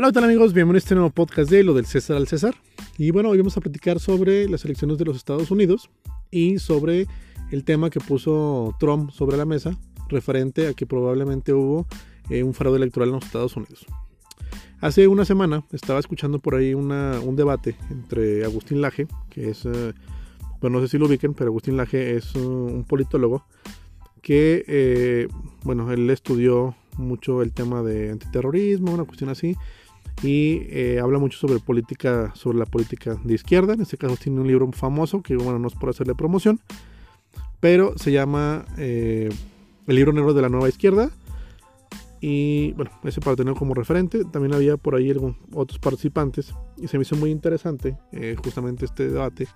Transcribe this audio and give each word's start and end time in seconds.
Hola, 0.00 0.08
¿qué 0.08 0.14
tal 0.14 0.24
amigos? 0.24 0.54
Bienvenidos 0.54 0.84
a 0.84 0.86
este 0.86 0.94
nuevo 0.94 1.10
podcast 1.10 1.50
de 1.50 1.62
lo 1.62 1.74
del 1.74 1.84
César 1.84 2.16
al 2.16 2.26
César. 2.26 2.54
Y 2.96 3.10
bueno, 3.10 3.28
hoy 3.28 3.36
vamos 3.36 3.58
a 3.58 3.60
platicar 3.60 4.00
sobre 4.00 4.48
las 4.48 4.64
elecciones 4.64 4.96
de 4.96 5.04
los 5.04 5.14
Estados 5.14 5.50
Unidos 5.50 5.90
y 6.30 6.58
sobre 6.58 7.06
el 7.50 7.64
tema 7.64 7.90
que 7.90 8.00
puso 8.00 8.74
Trump 8.80 9.10
sobre 9.10 9.36
la 9.36 9.44
mesa 9.44 9.78
referente 10.08 10.68
a 10.68 10.72
que 10.72 10.86
probablemente 10.86 11.52
hubo 11.52 11.86
eh, 12.30 12.42
un 12.42 12.54
fraude 12.54 12.78
electoral 12.78 13.10
en 13.10 13.16
los 13.16 13.26
Estados 13.26 13.54
Unidos. 13.58 13.84
Hace 14.80 15.06
una 15.06 15.26
semana 15.26 15.64
estaba 15.70 16.00
escuchando 16.00 16.38
por 16.38 16.54
ahí 16.54 16.72
un 16.72 17.36
debate 17.36 17.76
entre 17.90 18.42
Agustín 18.46 18.80
Laje, 18.80 19.06
que 19.28 19.50
es, 19.50 19.66
eh, 19.66 19.92
bueno, 20.62 20.78
no 20.78 20.86
sé 20.86 20.92
si 20.92 20.96
lo 20.96 21.08
ubiquen, 21.08 21.34
pero 21.34 21.50
Agustín 21.50 21.76
Laje 21.76 22.16
es 22.16 22.34
un 22.36 22.86
politólogo 22.88 23.44
que, 24.22 24.64
eh, 24.66 25.28
bueno, 25.62 25.92
él 25.92 26.08
estudió 26.08 26.74
mucho 26.96 27.42
el 27.42 27.52
tema 27.52 27.82
de 27.82 28.10
antiterrorismo, 28.10 28.94
una 28.94 29.04
cuestión 29.04 29.28
así, 29.28 29.56
y 30.22 30.66
eh, 30.68 31.00
habla 31.02 31.18
mucho 31.18 31.38
sobre 31.38 31.58
política, 31.60 32.32
sobre 32.34 32.58
la 32.58 32.66
política 32.66 33.16
de 33.24 33.34
izquierda. 33.34 33.74
En 33.74 33.80
este 33.80 33.96
caso 33.96 34.16
tiene 34.16 34.40
un 34.40 34.46
libro 34.46 34.70
famoso 34.72 35.22
que, 35.22 35.36
bueno, 35.36 35.58
no 35.58 35.68
es 35.68 35.74
por 35.74 35.90
hacerle 35.90 36.14
promoción, 36.14 36.60
pero 37.60 37.96
se 37.96 38.12
llama 38.12 38.64
eh, 38.76 39.30
El 39.86 39.96
libro 39.96 40.12
negro 40.12 40.34
de 40.34 40.42
la 40.42 40.48
nueva 40.48 40.68
izquierda. 40.68 41.10
Y 42.20 42.72
bueno, 42.72 42.90
ese 43.04 43.22
para 43.22 43.34
tener 43.34 43.54
como 43.54 43.72
referente. 43.72 44.24
También 44.26 44.52
había 44.52 44.76
por 44.76 44.94
ahí 44.94 45.10
otros 45.54 45.78
participantes 45.78 46.54
y 46.76 46.86
se 46.86 46.98
me 46.98 47.02
hizo 47.02 47.16
muy 47.16 47.30
interesante 47.30 47.96
eh, 48.12 48.36
justamente 48.42 48.84
este 48.84 49.08
debate. 49.08 49.48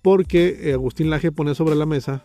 Porque 0.00 0.72
Agustín 0.72 1.10
Laje 1.10 1.30
pone 1.30 1.54
sobre 1.54 1.76
la 1.76 1.86
mesa 1.86 2.24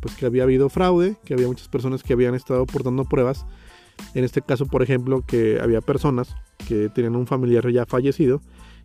pues 0.00 0.14
que 0.16 0.24
había 0.24 0.44
habido 0.44 0.70
fraude, 0.70 1.16
que 1.26 1.34
había 1.34 1.46
muchas 1.46 1.68
personas 1.68 2.02
que 2.02 2.14
habían 2.14 2.34
estado 2.34 2.62
aportando 2.62 3.04
pruebas 3.04 3.44
en 4.14 4.24
este 4.24 4.42
caso, 4.42 4.66
por 4.66 4.82
ejemplo, 4.82 5.22
que 5.26 5.60
había 5.60 5.80
personas 5.80 6.34
que 6.68 6.88
tenían 6.88 7.16
un 7.16 7.26
familiar 7.26 7.70
ya 7.70 7.86
fallecido 7.86 8.40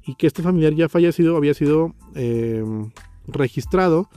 y 0.06 0.16
que 0.16 0.28
este 0.28 0.42
familiar 0.42 0.74
ya 0.74 0.90
fallecido 0.90 1.36
había 1.36 1.54
sido 1.54 1.94
em, 2.16 2.92
registrado 3.28 4.10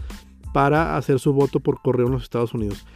para 0.53 0.97
hacer 0.97 1.19
su 1.19 1.33
voto 1.33 1.61
por 1.61 1.83
correo 1.83 2.07
en 2.07 2.13
los 2.13 2.23
Estados 2.23 2.55
Unidos. 2.55 2.87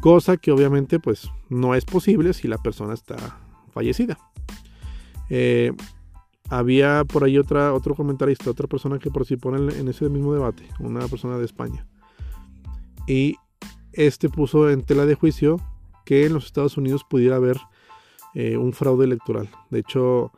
Cosa 0.00 0.36
que 0.36 0.52
obviamente 0.52 1.00
pues 1.00 1.30
no 1.48 1.74
es 1.74 1.84
posible 1.84 2.32
si 2.34 2.46
la 2.48 2.58
persona 2.58 2.94
está 2.94 3.16
fallecida. 3.72 4.18
Eh, 5.28 5.72
había 6.48 7.04
por 7.04 7.24
ahí 7.24 7.38
otra, 7.38 7.74
otro 7.74 7.96
comentarista, 7.96 8.50
otra 8.50 8.68
persona 8.68 9.00
que 9.00 9.10
participó 9.10 9.54
en, 9.56 9.70
en, 9.70 9.88
ese 9.88 10.08
mismo 10.08 10.32
debate, 10.32 10.68
una 10.78 11.06
persona 11.08 11.38
de 11.38 11.44
España. 11.44 11.86
Y 13.08 13.36
este 13.92 14.28
puso 14.28 14.70
en 14.70 14.82
tela 14.82 15.06
de 15.06 15.14
juicio 15.14 15.60
que 16.06 16.24
en 16.24 16.32
los 16.32 16.46
Estados 16.46 16.78
Unidos 16.78 17.04
pudiera 17.04 17.36
haber 17.36 17.58
eh, 18.34 18.56
un 18.56 18.72
fraude 18.72 19.04
electoral. 19.04 19.50
De 19.70 19.80
hecho, 19.80 20.32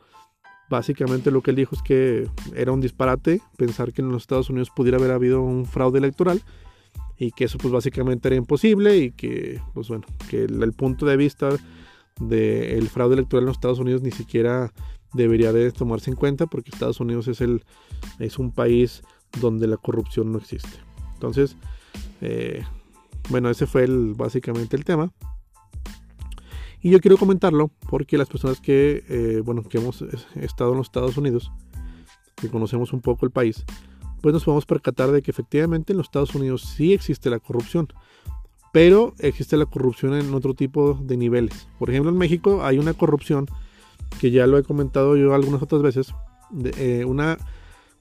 básicamente 0.69 1.31
lo 1.31 1.41
que 1.41 1.51
él 1.51 1.57
dijo 1.57 1.75
es 1.75 1.81
que 1.81 2.27
era 2.55 2.71
un 2.73 2.81
disparate 2.81 3.41
pensar 3.57 3.93
que 3.93 4.01
en 4.01 4.09
los 4.09 4.23
Estados 4.23 4.49
Unidos 4.49 4.69
pudiera 4.75 4.97
haber 4.97 5.11
habido 5.11 5.41
un 5.41 5.65
fraude 5.65 5.99
electoral 5.99 6.41
y 7.17 7.31
que 7.31 7.45
eso 7.45 7.57
pues 7.57 7.71
básicamente 7.71 8.27
era 8.27 8.35
imposible 8.35 8.97
y 8.97 9.11
que 9.11 9.61
pues 9.73 9.87
bueno, 9.89 10.05
que 10.29 10.43
el, 10.43 10.73
punto 10.73 11.05
de 11.05 11.17
vista 11.17 11.49
del 12.19 12.89
fraude 12.89 13.15
electoral 13.15 13.43
en 13.43 13.47
los 13.47 13.57
Estados 13.57 13.79
Unidos 13.79 14.01
ni 14.01 14.11
siquiera 14.11 14.73
debería 15.13 15.53
de 15.53 15.71
tomarse 15.71 16.09
en 16.09 16.15
cuenta 16.15 16.47
porque 16.47 16.69
Estados 16.71 16.99
Unidos 16.99 17.27
es 17.27 17.41
el 17.41 17.63
es 18.19 18.39
un 18.39 18.51
país 18.51 19.01
donde 19.39 19.67
la 19.67 19.77
corrupción 19.77 20.31
no 20.31 20.39
existe. 20.39 20.79
Entonces, 21.13 21.57
eh, 22.21 22.63
bueno, 23.29 23.49
ese 23.49 23.67
fue 23.67 23.83
el, 23.83 24.13
básicamente 24.15 24.75
el 24.75 24.85
tema. 24.85 25.11
Y 26.81 26.91
yo 26.91 26.99
quiero 26.99 27.17
comentarlo 27.17 27.69
porque 27.89 28.17
las 28.17 28.29
personas 28.29 28.61
que, 28.61 29.03
eh, 29.09 29.41
bueno, 29.43 29.63
que 29.63 29.79
hemos 29.79 30.01
estado 30.35 30.71
en 30.71 30.77
los 30.77 30.87
Estados 30.87 31.17
Unidos, 31.17 31.51
que 32.35 32.49
conocemos 32.49 32.93
un 32.93 33.01
poco 33.01 33.25
el 33.25 33.31
país, 33.31 33.65
pues 34.21 34.33
nos 34.33 34.43
podemos 34.43 34.65
percatar 34.65 35.11
de 35.11 35.21
que 35.21 35.31
efectivamente 35.31 35.93
en 35.93 35.97
los 35.97 36.07
Estados 36.07 36.35
Unidos 36.35 36.61
sí 36.61 36.93
existe 36.93 37.29
la 37.29 37.39
corrupción, 37.39 37.87
pero 38.71 39.13
existe 39.19 39.57
la 39.57 39.65
corrupción 39.65 40.13
en 40.13 40.33
otro 40.33 40.53
tipo 40.53 40.93
de 40.93 41.17
niveles. 41.17 41.67
Por 41.77 41.89
ejemplo, 41.89 42.11
en 42.11 42.17
México 42.17 42.63
hay 42.63 42.77
una 42.77 42.93
corrupción 42.93 43.47
que 44.19 44.31
ya 44.31 44.47
lo 44.47 44.57
he 44.57 44.63
comentado 44.63 45.15
yo 45.15 45.33
algunas 45.33 45.61
otras 45.61 45.81
veces, 45.81 46.13
eh, 46.77 47.03
una, 47.05 47.37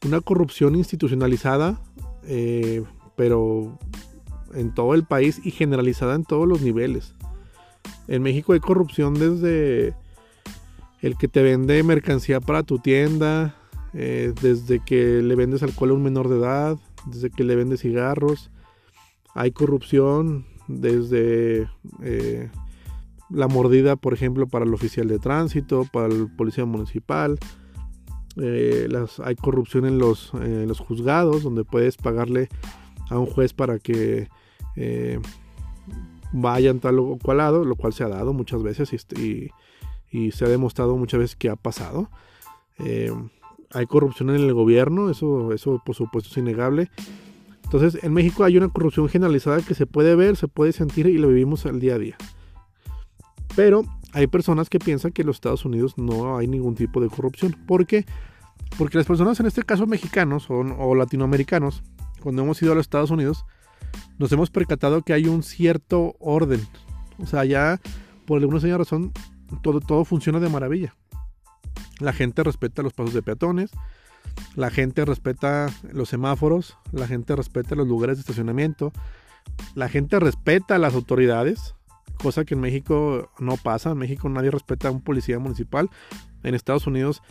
una 0.04 0.20
corrupción 0.20 0.74
institucionalizada, 0.76 1.80
eh, 2.24 2.82
pero 3.16 3.78
en 4.54 4.74
todo 4.74 4.94
el 4.94 5.04
país 5.04 5.40
y 5.44 5.50
generalizada 5.50 6.14
en 6.14 6.24
todos 6.24 6.46
los 6.46 6.62
niveles. 6.62 7.14
En 8.08 8.22
México 8.22 8.54
hay 8.54 8.60
corrupción 8.60 9.14
desde 9.14 9.94
el 11.00 11.16
que 11.16 11.28
te 11.28 11.42
vende 11.42 11.82
mercancía 11.82 12.40
para 12.40 12.62
tu 12.62 12.78
tienda, 12.78 13.54
eh, 13.94 14.32
desde 14.40 14.80
que 14.80 15.22
le 15.22 15.34
vendes 15.34 15.62
alcohol 15.62 15.90
a 15.90 15.94
un 15.94 16.02
menor 16.02 16.28
de 16.28 16.38
edad, 16.38 16.78
desde 17.06 17.30
que 17.30 17.44
le 17.44 17.54
vendes 17.54 17.80
cigarros. 17.80 18.50
Hay 19.34 19.52
corrupción 19.52 20.46
desde 20.66 21.68
eh, 22.02 22.50
la 23.30 23.46
mordida, 23.46 23.96
por 23.96 24.14
ejemplo, 24.14 24.48
para 24.48 24.64
el 24.64 24.74
oficial 24.74 25.06
de 25.08 25.18
tránsito, 25.18 25.86
para 25.92 26.06
el 26.08 26.28
policía 26.34 26.64
municipal. 26.64 27.38
Eh, 28.40 28.88
hay 29.24 29.36
corrupción 29.36 29.84
en 29.84 29.98
los, 29.98 30.32
los 30.32 30.78
juzgados, 30.80 31.42
donde 31.42 31.64
puedes 31.64 31.96
pagarle 31.96 32.48
a 33.10 33.18
un 33.18 33.26
juez 33.26 33.52
para 33.52 33.78
que 33.78 34.28
vayan 36.32 36.80
tal 36.80 36.98
o 36.98 37.18
cual 37.18 37.38
lado, 37.38 37.64
lo 37.64 37.76
cual 37.76 37.92
se 37.92 38.04
ha 38.04 38.08
dado 38.08 38.32
muchas 38.32 38.62
veces 38.62 38.92
y, 38.92 39.50
se 40.30 40.44
ha 40.44 40.48
demostrado 40.48 40.96
muchas 40.96 41.20
veces 41.20 41.36
que 41.36 41.50
ha 41.50 41.56
pasado. 41.56 42.10
Eh, 42.78 43.12
hay 43.72 43.86
corrupción 43.86 44.30
en 44.30 44.36
el 44.36 44.54
gobierno, 44.54 45.10
eso, 45.10 45.52
eso 45.52 45.82
por 45.84 45.94
supuesto 45.94 46.30
es 46.30 46.36
innegable. 46.36 46.90
Entonces 47.64 48.02
en 48.02 48.14
México 48.14 48.44
hay 48.44 48.56
una 48.56 48.68
corrupción 48.68 49.08
generalizada 49.08 49.60
que 49.60 49.74
se 49.74 49.86
puede 49.86 50.14
ver, 50.14 50.36
se 50.36 50.48
puede 50.48 50.72
sentir 50.72 51.06
y 51.06 51.18
lo 51.18 51.28
vivimos 51.28 51.66
al 51.66 51.80
día 51.80 51.96
a 51.96 51.98
día. 51.98 52.16
Pero 53.54 53.82
hay 54.12 54.26
personas 54.26 54.70
que 54.70 54.78
piensan 54.78 55.12
que 55.12 55.22
en 55.22 55.26
los 55.26 55.36
Estados 55.36 55.64
Unidos 55.64 55.98
no 55.98 56.38
hay 56.38 56.46
ningún 56.46 56.74
tipo 56.74 57.00
de 57.00 57.08
corrupción. 57.08 57.54
¿Por 57.66 57.86
qué? 57.86 58.06
Porque 58.78 58.96
las 58.96 59.06
personas, 59.06 59.38
en 59.40 59.46
este 59.46 59.62
caso 59.62 59.86
mexicanos 59.86 60.48
o, 60.48 60.60
o 60.60 60.94
latinoamericanos, 60.94 61.82
cuando 62.22 62.42
hemos 62.42 62.60
ido 62.62 62.72
a 62.72 62.74
los 62.74 62.86
Estados 62.86 63.10
Unidos, 63.10 63.44
nos 64.18 64.32
hemos 64.32 64.50
percatado 64.50 65.02
que 65.02 65.12
hay 65.12 65.26
un 65.26 65.42
cierto 65.42 66.16
orden. 66.18 66.66
O 67.18 67.26
sea, 67.26 67.44
ya 67.44 67.80
por 68.26 68.40
alguna 68.40 68.60
señal 68.60 68.78
razón 68.78 69.12
todo, 69.62 69.80
todo 69.80 70.04
funciona 70.04 70.40
de 70.40 70.48
maravilla. 70.48 70.94
La 72.00 72.12
gente 72.12 72.44
respeta 72.44 72.82
los 72.82 72.92
pasos 72.92 73.14
de 73.14 73.22
peatones, 73.22 73.70
la 74.54 74.70
gente 74.70 75.04
respeta 75.04 75.68
los 75.90 76.08
semáforos, 76.08 76.76
la 76.92 77.06
gente 77.06 77.34
respeta 77.34 77.74
los 77.74 77.88
lugares 77.88 78.16
de 78.16 78.20
estacionamiento, 78.20 78.92
la 79.74 79.88
gente 79.88 80.20
respeta 80.20 80.76
a 80.76 80.78
las 80.78 80.94
autoridades, 80.94 81.74
cosa 82.18 82.44
que 82.44 82.54
en 82.54 82.60
México 82.60 83.30
no 83.38 83.56
pasa. 83.56 83.92
En 83.92 83.98
México 83.98 84.28
nadie 84.28 84.50
respeta 84.50 84.88
a 84.88 84.90
un 84.90 85.00
policía 85.00 85.38
municipal. 85.38 85.90
En 86.42 86.54
Estados 86.54 86.86
Unidos 86.86 87.22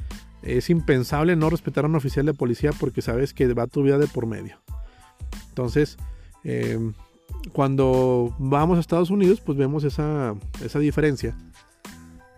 es 0.41 0.69
impensable 0.69 1.35
no 1.35 1.49
respetar 1.49 1.85
a 1.85 1.87
un 1.87 1.95
oficial 1.95 2.25
de 2.25 2.33
policía 2.33 2.71
porque 2.77 3.01
sabes 3.01 3.33
que 3.33 3.51
va 3.53 3.67
tu 3.67 3.83
vida 3.83 3.97
de 3.97 4.07
por 4.07 4.25
medio. 4.25 4.59
Entonces, 5.49 5.97
Em, 6.47 6.93
cuando 7.51 8.33
vamos 8.39 8.77
a 8.77 8.79
Estados 8.79 9.09
Unidos, 9.09 9.41
pues 9.41 9.57
vemos 9.57 9.83
esa, 9.83 10.33
diferencia. 10.79 11.37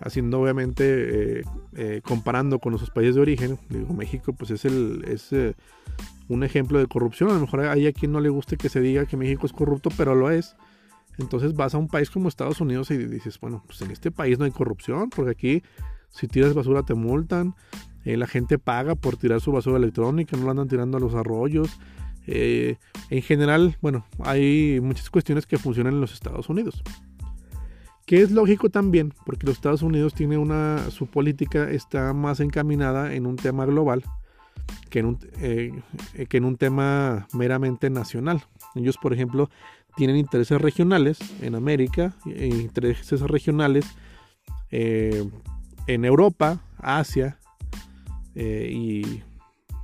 Haciendo 0.02 0.42
obviamente, 0.42 1.40
eh, 1.40 1.44
eh, 1.76 2.02
comparando 2.04 2.58
con 2.58 2.72
nuestros 2.72 2.90
países 2.90 3.16
de 3.16 3.22
origen, 3.22 3.60
digo, 3.70 3.94
México 3.94 4.34
pues 4.34 4.50
es, 4.50 4.66
el, 4.66 5.04
es 5.08 5.32
eh, 5.32 5.56
un 6.28 6.44
ejemplo 6.44 6.80
de 6.80 6.88
corrupción. 6.88 7.30
A 7.30 7.34
lo 7.34 7.42
mejor 7.42 7.60
hay 7.62 7.86
a 7.86 7.94
quien 7.94 8.12
no 8.12 8.20
le 8.20 8.30
guste 8.30 8.58
que 8.58 8.70
se 8.70 8.82
diga 8.82 9.06
que 9.06 9.16
México 9.16 9.46
es 9.46 9.54
corrupto, 9.54 9.92
pero 9.96 10.16
lo 10.16 10.32
es. 10.32 10.56
Entonces 11.20 11.54
vas 11.54 11.76
a 11.76 11.78
un 11.78 11.88
país 11.88 12.10
como 12.10 12.30
Estados 12.30 12.62
Unidos 12.62 12.90
y 12.90 12.98
dices, 12.98 13.40
bueno, 13.40 13.62
pues 13.68 13.82
en 13.84 13.92
este 13.92 14.10
país 14.10 14.40
no 14.40 14.46
hay 14.46 14.52
corrupción, 14.52 15.12
porque 15.12 15.32
aquí 15.32 15.64
si 16.10 16.28
tiras 16.28 16.56
basura 16.56 16.82
te 16.82 16.96
multan, 16.96 17.54
la 18.06 18.26
gente 18.26 18.58
paga 18.58 18.96
por 18.96 19.18
tirar 19.18 19.40
su 19.42 19.52
basura 19.52 19.78
electrónica, 19.78 20.36
no 20.36 20.46
la 20.46 20.52
andan 20.52 20.70
tirando 20.70 20.98
a 20.98 21.00
los 21.00 21.14
arroyos, 21.14 21.78
eh, 22.32 22.78
en 23.10 23.22
general, 23.24 23.76
bueno, 23.82 24.06
hay 24.20 24.80
muchas 24.82 25.10
cuestiones 25.10 25.48
que 25.48 25.58
funcionan 25.58 25.96
en 25.96 26.02
los 26.02 26.14
Estados 26.14 26.48
Unidos. 26.48 26.84
Que 28.06 28.22
es 28.22 28.30
lógico 28.30 28.70
también, 28.70 29.14
porque 29.26 29.48
los 29.48 29.56
Estados 29.56 29.82
Unidos 29.82 30.14
tiene 30.14 30.38
una, 30.38 30.92
su 30.92 31.08
política 31.08 31.72
está 31.72 32.14
más 32.14 32.40
encaminada 32.40 33.16
en 33.16 33.26
un 33.26 33.36
tema 33.36 33.66
global 33.66 34.04
que 34.92 35.00
en 35.00 35.06
un, 35.08 35.20
eh, 35.40 35.82
que 36.28 36.38
en 36.38 36.46
un 36.46 36.56
tema 36.56 37.28
meramente 37.34 37.90
nacional. 37.90 38.44
Ellos, 38.76 38.98
por 38.98 39.12
ejemplo, 39.12 39.50
tienen 39.96 40.16
intereses 40.16 40.62
regionales 40.62 41.18
en 41.42 41.56
América, 41.56 42.14
e 42.28 42.48
intereses 42.48 43.22
regionales 43.22 43.86
eh, 44.70 45.28
en 45.88 46.06
Europa, 46.06 46.62
Asia 46.78 47.40
y 48.36 49.24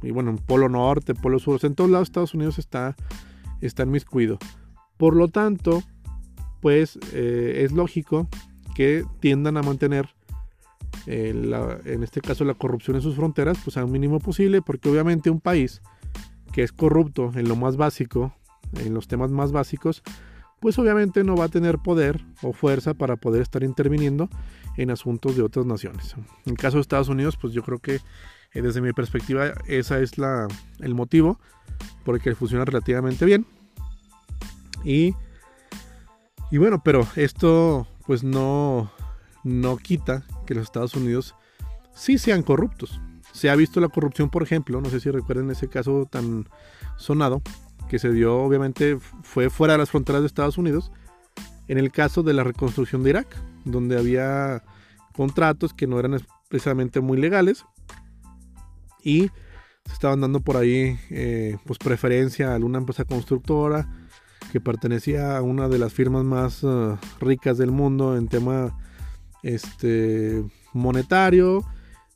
y 0.01 0.11
bueno, 0.11 0.31
en 0.31 0.37
Polo 0.37 0.69
Norte, 0.69 1.15
Polo 1.15 1.39
Sur, 1.39 1.59
en 1.63 1.75
todos 1.75 1.89
lados 1.89 2.09
Estados 2.09 2.33
Unidos 2.33 2.59
está, 2.59 2.95
está 3.61 3.83
en 3.83 3.91
miscuido. 3.91 4.37
Por 4.97 5.15
lo 5.15 5.27
tanto, 5.27 5.83
pues 6.61 6.99
eh, 7.13 7.61
es 7.63 7.71
lógico 7.71 8.27
que 8.75 9.05
tiendan 9.19 9.57
a 9.57 9.61
mantener 9.61 10.15
en 11.07 12.03
este 12.03 12.21
caso 12.21 12.45
la 12.45 12.53
corrupción 12.53 12.95
en 12.95 13.01
sus 13.01 13.15
fronteras, 13.15 13.59
pues 13.63 13.77
a 13.77 13.85
un 13.85 13.91
mínimo 13.91 14.19
posible, 14.19 14.61
porque 14.61 14.89
obviamente 14.89 15.29
un 15.29 15.39
país 15.39 15.81
que 16.51 16.63
es 16.63 16.71
corrupto 16.71 17.31
en 17.35 17.47
lo 17.47 17.55
más 17.55 17.77
básico, 17.77 18.33
en 18.79 18.93
los 18.93 19.07
temas 19.07 19.31
más 19.31 19.51
básicos, 19.51 20.03
pues 20.59 20.79
obviamente 20.79 21.23
no 21.23 21.35
va 21.35 21.45
a 21.45 21.49
tener 21.49 21.79
poder 21.79 22.23
o 22.41 22.53
fuerza 22.53 22.93
para 22.93 23.17
poder 23.17 23.41
estar 23.41 23.63
interviniendo 23.63 24.29
en 24.77 24.89
asuntos 24.89 25.35
de 25.35 25.43
otras 25.43 25.65
naciones. 25.65 26.15
En 26.45 26.53
el 26.53 26.57
caso 26.57 26.77
de 26.77 26.81
Estados 26.81 27.09
Unidos, 27.09 27.37
pues 27.37 27.53
yo 27.53 27.61
creo 27.61 27.79
que 27.79 27.99
eh, 28.55 28.61
desde 28.61 28.81
mi 28.81 28.93
perspectiva 28.93 29.53
esa 29.67 29.99
es 29.99 30.17
la, 30.17 30.47
el 30.79 30.95
motivo 30.95 31.39
por 32.03 32.15
el 32.15 32.21
que 32.21 32.33
funciona 32.35 32.65
relativamente 32.65 33.25
bien. 33.25 33.45
Y, 34.83 35.13
y 36.51 36.57
bueno, 36.57 36.81
pero 36.83 37.05
esto 37.15 37.87
pues 38.05 38.23
no, 38.23 38.91
no 39.43 39.77
quita 39.77 40.23
que 40.45 40.55
los 40.55 40.63
Estados 40.63 40.95
Unidos 40.95 41.35
sí 41.93 42.17
sean 42.17 42.43
corruptos. 42.43 43.01
Se 43.33 43.49
ha 43.49 43.55
visto 43.55 43.81
la 43.81 43.89
corrupción, 43.89 44.29
por 44.29 44.43
ejemplo, 44.43 44.79
no 44.79 44.89
sé 44.89 44.99
si 45.01 45.11
recuerden 45.11 45.51
ese 45.51 45.67
caso 45.67 46.07
tan 46.09 46.47
sonado, 46.97 47.41
que 47.89 47.99
se 47.99 48.11
dio, 48.11 48.37
obviamente, 48.37 48.97
fue 49.23 49.49
fuera 49.49 49.73
de 49.73 49.79
las 49.79 49.89
fronteras 49.89 50.21
de 50.21 50.27
Estados 50.27 50.57
Unidos, 50.57 50.91
en 51.67 51.77
el 51.77 51.91
caso 51.91 52.23
de 52.23 52.33
la 52.33 52.43
reconstrucción 52.43 53.03
de 53.03 53.09
Irak, 53.09 53.35
donde 53.65 53.97
había 53.97 54.63
contratos 55.13 55.73
que 55.73 55.87
no 55.87 55.99
eran 55.99 56.21
precisamente 56.47 57.01
muy 57.01 57.17
legales 57.17 57.65
y 59.05 59.29
se 59.85 59.93
estaban 59.93 60.19
dando 60.19 60.41
por 60.41 60.57
ahí 60.57 60.99
eh, 61.11 61.57
pues 61.65 61.79
preferencia 61.79 62.51
a 62.51 62.55
alguna 62.55 62.79
empresa 62.79 63.05
constructora 63.05 63.87
que 64.51 64.59
pertenecía 64.59 65.37
a 65.37 65.41
una 65.41 65.69
de 65.69 65.79
las 65.79 65.93
firmas 65.93 66.25
más 66.25 66.63
eh, 66.63 66.97
ricas 67.21 67.57
del 67.57 67.71
mundo 67.71 68.17
en 68.17 68.27
tema 68.27 68.77
este, 69.43 70.43
monetario, 70.73 71.63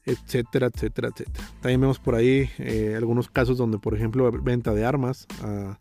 etcétera, 0.04 0.68
etcétera, 0.74 1.10
etcétera. 1.10 1.48
También 1.62 1.82
vemos 1.82 2.00
por 2.00 2.16
ahí 2.16 2.50
eh, 2.58 2.96
algunos 2.98 3.30
casos 3.30 3.58
donde, 3.58 3.78
por 3.78 3.94
ejemplo, 3.94 4.32
venta 4.32 4.74
de 4.74 4.86
armas 4.86 5.28
a, 5.44 5.78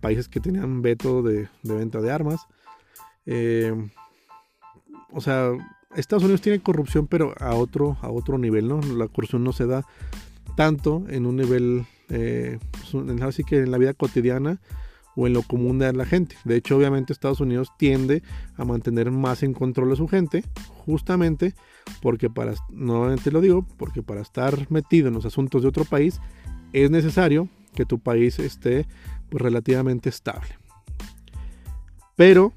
países 0.00 0.28
que 0.28 0.38
tenían 0.38 0.82
veto 0.82 1.20
de, 1.20 1.48
venta 1.64 2.00
de 2.00 2.12
armas. 2.12 2.46
O 5.10 5.20
sea, 5.20 5.50
Estados 5.96 6.24
Unidos 6.24 6.40
tiene 6.40 6.60
corrupción, 6.60 7.06
pero 7.06 7.34
a 7.38 7.54
otro, 7.54 7.96
a 8.02 8.10
otro 8.10 8.38
nivel, 8.38 8.68
¿no? 8.68 8.80
La 8.80 9.08
corrupción 9.08 9.44
no 9.44 9.52
se 9.52 9.66
da 9.66 9.84
tanto 10.56 11.04
en 11.08 11.26
un 11.26 11.36
nivel, 11.36 11.86
eh, 12.08 12.58
así 13.22 13.44
que 13.44 13.58
en 13.58 13.70
la 13.70 13.78
vida 13.78 13.94
cotidiana, 13.94 14.60
o 15.18 15.26
en 15.26 15.32
lo 15.32 15.42
común 15.42 15.80
de 15.80 15.92
la 15.92 16.06
gente. 16.06 16.36
De 16.44 16.54
hecho, 16.54 16.76
obviamente 16.76 17.12
Estados 17.12 17.40
Unidos 17.40 17.72
tiende 17.76 18.22
a 18.56 18.64
mantener 18.64 19.10
más 19.10 19.42
en 19.42 19.52
control 19.52 19.90
a 19.90 19.96
su 19.96 20.06
gente, 20.06 20.44
justamente 20.86 21.54
porque 22.00 22.30
para, 22.30 22.54
nuevamente 22.70 23.32
lo 23.32 23.40
digo, 23.40 23.66
porque 23.78 24.00
para 24.00 24.20
estar 24.20 24.70
metido 24.70 25.08
en 25.08 25.14
los 25.14 25.26
asuntos 25.26 25.62
de 25.62 25.68
otro 25.68 25.84
país 25.84 26.20
es 26.72 26.92
necesario 26.92 27.48
que 27.74 27.84
tu 27.84 27.98
país 27.98 28.38
esté 28.38 28.86
pues, 29.28 29.42
relativamente 29.42 30.08
estable. 30.08 30.50
Pero, 32.14 32.52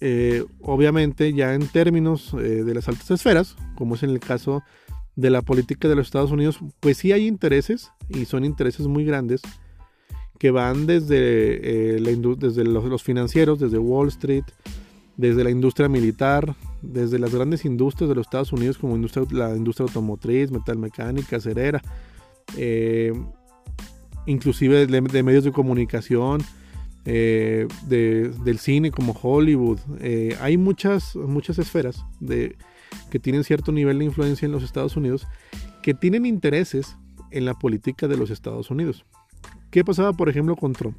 eh, 0.00 0.44
obviamente, 0.60 1.32
ya 1.32 1.54
en 1.54 1.66
términos 1.66 2.32
eh, 2.34 2.62
de 2.64 2.74
las 2.74 2.88
altas 2.88 3.10
esferas, 3.10 3.56
como 3.76 3.96
es 3.96 4.02
en 4.02 4.10
el 4.10 4.20
caso 4.20 4.62
de 5.16 5.30
la 5.30 5.42
política 5.42 5.88
de 5.88 5.96
los 5.96 6.06
Estados 6.06 6.30
Unidos, 6.30 6.60
pues 6.80 6.98
sí 6.98 7.10
hay 7.10 7.26
intereses 7.26 7.90
y 8.08 8.24
son 8.24 8.44
intereses 8.44 8.86
muy 8.86 9.04
grandes 9.04 9.42
que 10.38 10.52
van 10.52 10.86
desde, 10.86 11.96
eh, 11.96 12.00
desde 12.38 12.64
los, 12.64 13.02
financieros, 13.02 13.58
desde 13.58 13.78
Wall 13.78 14.06
Street, 14.08 14.44
desde 15.16 15.42
la 15.42 15.50
industria 15.50 15.88
militar, 15.88 16.54
desde 16.80 17.18
las 17.18 17.34
grandes 17.34 17.64
industrias 17.64 18.08
de 18.08 18.14
los 18.14 18.26
Estados 18.28 18.52
Unidos 18.52 18.78
como 18.78 18.96
la 18.96 19.56
industria 19.56 19.86
automotriz, 19.86 20.52
metalmecánica, 20.52 21.38
acerera, 21.38 21.82
inclusive 24.26 24.86
de, 24.86 25.22
medios 25.24 25.42
de 25.42 25.50
comunicación, 25.50 26.42
eh, 27.10 27.66
del 27.88 28.58
cine 28.58 28.90
como 28.90 29.12
Hollywood. 29.12 29.78
hay 30.40 30.56
muchas, 30.56 31.16
muchas 31.16 31.58
esferas 31.58 32.04
que 33.10 33.18
tienen 33.18 33.44
cierto 33.44 33.72
nivel 33.72 33.98
de 33.98 34.04
influencia 34.04 34.46
en 34.46 34.52
los 34.52 34.62
Estados 34.62 34.96
Unidos 34.96 35.26
que 35.82 35.94
tienen 35.94 36.26
intereses 36.26 36.96
en 37.30 37.44
la 37.44 37.54
política 37.54 38.08
de 38.08 38.16
los 38.16 38.30
Estados 38.30 38.70
Unidos. 38.70 39.04
¿Qué 39.70 39.84
pasaba, 39.84 40.12
por 40.12 40.28
ejemplo, 40.28 40.56
con 40.56 40.72
Trump? 40.72 40.96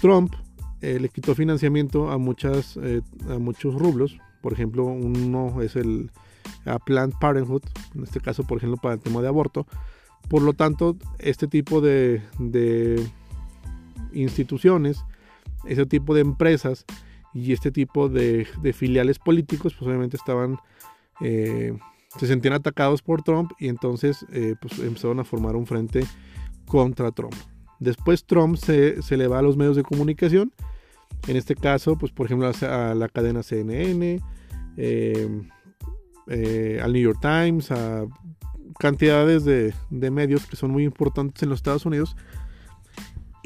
Trump 0.00 0.34
eh, 0.82 1.00
le 1.00 1.08
quitó 1.08 1.34
financiamiento 1.34 2.10
a, 2.10 2.18
muchas, 2.18 2.76
eh, 2.82 3.00
a 3.28 3.38
muchos 3.38 3.74
rublos. 3.74 4.18
Por 4.42 4.52
ejemplo, 4.52 4.84
uno 4.84 5.62
es 5.62 5.76
el 5.76 6.10
a 6.64 6.78
Planned 6.78 7.14
Parenthood, 7.20 7.62
en 7.94 8.04
este 8.04 8.20
caso, 8.20 8.44
por 8.44 8.58
ejemplo, 8.58 8.76
para 8.80 8.94
el 8.94 9.00
tema 9.00 9.20
de 9.20 9.28
aborto. 9.28 9.66
Por 10.28 10.42
lo 10.42 10.52
tanto, 10.52 10.96
este 11.18 11.48
tipo 11.48 11.80
de, 11.80 12.22
instituciones, 14.22 15.04
ese 15.66 15.86
tipo 15.86 16.14
de 16.14 16.20
empresas 16.22 16.84
y 17.34 17.52
este 17.52 17.70
tipo 17.70 18.08
de, 18.08 18.46
filiales 18.74 19.18
políticos, 19.18 19.74
pues 19.74 19.88
obviamente 19.88 20.16
estaban, 20.16 20.58
eh, 21.20 21.76
se 22.18 22.26
sentían 22.26 22.54
atacados 22.54 23.02
por 23.02 23.22
Trump 23.22 23.52
y 23.58 23.68
entonces 23.68 24.24
pues 24.60 24.78
empezaron 24.78 25.20
a 25.20 25.24
formar 25.24 25.54
un 25.54 25.66
frente 25.66 26.04
contra 26.66 27.12
Trump. 27.12 27.34
Después 27.78 28.24
Trump 28.24 28.56
se, 28.56 29.16
le 29.16 29.28
va 29.28 29.40
a 29.40 29.42
los 29.42 29.56
medios 29.56 29.76
de 29.76 29.82
comunicación, 29.82 30.52
en 31.26 31.36
este 31.36 31.54
caso, 31.54 31.96
pues 31.96 32.12
por 32.12 32.26
ejemplo 32.26 32.50
a 32.50 32.94
la 32.94 33.08
cadena 33.08 33.42
CNN, 33.42 34.20
em, 34.76 35.48
eh, 36.28 36.80
al 36.82 36.92
New 36.92 37.02
York 37.02 37.18
Times, 37.20 37.70
a 37.70 38.06
cantidades 38.78 39.44
de, 39.44 39.74
medios 39.90 40.46
que 40.46 40.56
son 40.56 40.70
muy 40.70 40.84
importantes 40.84 41.42
en 41.42 41.50
los 41.50 41.58
Estados 41.58 41.86
Unidos. 41.86 42.16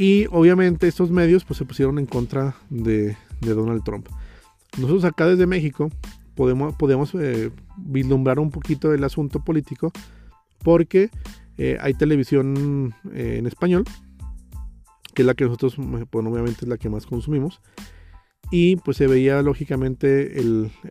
Y 0.01 0.29
obviamente 0.31 0.89
estos 0.89 1.11
medios 1.11 1.45
pues 1.45 1.59
se 1.59 1.67
pusieron 1.67 1.99
en 1.99 2.07
contra 2.07 2.57
de, 2.71 3.19
Donald 3.43 3.85
Trump. 3.85 4.09
Nosotros 4.79 5.05
acá 5.05 5.27
desde 5.27 5.47
México 5.47 5.91
podemos, 6.35 6.75
podemos 6.77 7.15
eh, 7.17 7.51
vislumbrar 7.77 8.39
un 8.39 8.51
poquito 8.51 8.95
el 8.95 9.05
asunto 9.05 9.45
político 9.45 9.93
porque 10.65 11.11
eh, 11.59 11.77
hay 11.83 11.93
televisión 11.93 12.95
eh, 13.13 13.37
en 13.41 13.47
español, 13.47 13.85
que 15.13 15.21
es 15.21 15.27
la 15.27 15.35
que 15.35 15.45
nosotros, 15.45 15.77
pues, 15.77 16.27
obviamente 16.27 16.61
es 16.63 16.69
la 16.69 16.79
que 16.79 16.89
más 16.89 17.05
consumimos. 17.05 17.61
Y 18.51 18.77
pues 18.77 18.97
se 18.97 19.07
veía 19.07 19.43
lógicamente 19.43 20.35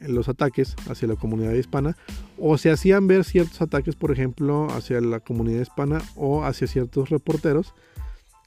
los 0.08 0.30
ataques 0.30 0.76
hacia 0.88 1.08
la 1.08 1.16
comunidad 1.16 1.54
hispana. 1.54 1.98
O 2.38 2.60
se 2.60 2.70
hacían 2.70 3.08
ver 3.08 3.24
ciertos 3.24 3.60
ataques, 3.64 3.96
por 3.96 4.12
ejemplo, 4.12 4.68
hacia 4.70 5.02
la 5.02 5.20
comunidad 5.20 5.62
hispana 5.62 6.00
o 6.16 6.44
hacia 6.44 6.68
ciertos 6.68 7.10
reporteros 7.10 7.74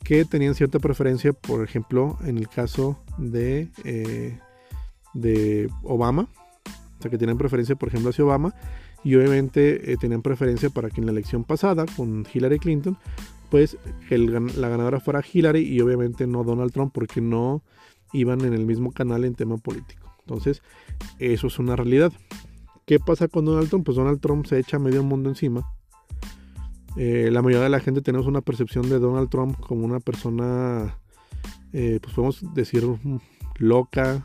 que 0.04 0.24
tenían 0.24 0.54
cierta 0.54 0.78
preferencia, 0.78 1.32
por 1.32 1.64
ejemplo, 1.64 2.18
en 2.24 2.38
el 2.38 2.48
caso 2.48 2.98
de, 3.18 3.68
eh, 3.84 4.38
de 5.14 5.70
Obama. 5.82 6.28
O 6.98 7.02
sea, 7.02 7.10
que 7.10 7.18
tienen 7.18 7.38
preferencia, 7.38 7.74
por 7.74 7.88
ejemplo, 7.88 8.10
hacia 8.10 8.24
Obama 8.24 8.54
y 9.04 9.16
obviamente 9.16 9.92
eh, 9.92 9.96
tenían 9.96 10.22
preferencia 10.22 10.70
para 10.70 10.90
que 10.90 11.00
en 11.00 11.06
la 11.06 11.12
elección 11.12 11.44
pasada 11.44 11.86
con 11.96 12.26
Hillary 12.32 12.58
Clinton, 12.58 12.96
pues 13.50 13.76
la 14.08 14.68
ganadora 14.68 15.00
fuera 15.00 15.22
Hillary 15.22 15.60
y 15.60 15.80
obviamente 15.80 16.26
no 16.26 16.44
Donald 16.44 16.72
Trump 16.72 16.92
porque 16.94 17.20
no 17.20 17.62
iban 18.12 18.42
en 18.42 18.54
el 18.54 18.64
mismo 18.64 18.92
canal 18.92 19.24
en 19.24 19.34
tema 19.34 19.56
político. 19.58 20.16
Entonces, 20.20 20.62
eso 21.18 21.48
es 21.48 21.58
una 21.58 21.76
realidad. 21.76 22.12
¿Qué 22.86 22.98
pasa 22.98 23.28
con 23.28 23.44
Donald 23.44 23.68
Trump? 23.68 23.84
Pues 23.84 23.96
Donald 23.96 24.20
Trump 24.20 24.46
se 24.46 24.58
echa 24.58 24.78
medio 24.78 25.02
mundo 25.02 25.28
encima. 25.28 25.68
Eh, 26.96 27.30
la 27.32 27.42
mayoría 27.42 27.64
de 27.64 27.70
la 27.70 27.80
gente 27.80 28.02
tenemos 28.02 28.26
una 28.26 28.40
percepción 28.40 28.88
de 28.88 28.98
Donald 28.98 29.30
Trump 29.30 29.58
como 29.60 29.84
una 29.84 30.00
persona, 30.00 30.98
eh, 31.72 31.98
pues 32.02 32.14
podemos 32.14 32.54
decir, 32.54 32.84
loca, 33.58 34.24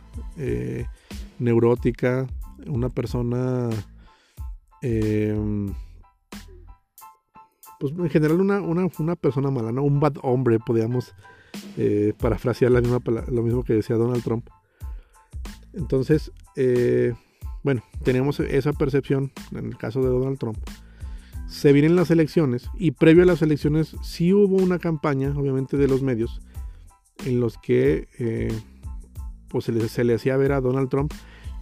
neurótica, 1.40 2.28
una 2.66 2.90
persona 2.90 3.70
Em, 4.82 5.74
pues 7.80 7.94
en 7.94 8.10
general 8.10 8.40
una, 8.40 9.16
persona 9.16 9.52
mala, 9.52 9.72
¿no? 9.72 9.84
Un 9.84 10.00
bad 10.00 10.16
hombre, 10.24 10.60
podríamos 10.60 11.14
eh, 11.78 12.14
parafrasear 12.20 12.72
la 12.72 12.82
misma, 12.82 13.00
lo 13.28 13.44
mismo 13.44 13.64
que 13.64 13.74
decía 13.74 13.96
Donald 13.96 14.24
Trump. 14.24 14.50
Entonces, 15.74 16.32
eh, 16.56 17.14
bueno, 17.64 17.84
tenemos 18.04 18.40
esa 18.40 18.74
percepción 18.74 19.32
en 19.52 19.66
el 19.66 19.78
caso 19.78 20.02
de 20.02 20.10
Donald 20.10 20.40
Trump. 20.40 20.58
Se 21.48 21.74
vienen 21.74 21.96
las 21.96 22.12
elecciones 22.12 22.70
y 22.78 22.92
previo 22.92 23.24
a 23.24 23.26
las 23.26 23.42
elecciones 23.42 23.96
sí 24.04 24.34
hubo 24.34 24.58
una 24.58 24.80
campaña, 24.80 25.34
obviamente, 25.36 25.78
de 25.78 25.88
los 25.88 26.02
medios 26.02 26.42
en 27.26 27.40
los 27.40 27.58
que 27.58 28.08
eh, 28.20 28.54
pues 29.48 29.66
se 29.66 29.72
le, 29.72 29.88
se 29.88 30.04
le 30.04 30.16
hacía 30.16 30.38
ver 30.38 30.52
a 30.52 30.62
Donald 30.62 30.90
Trump, 30.90 31.12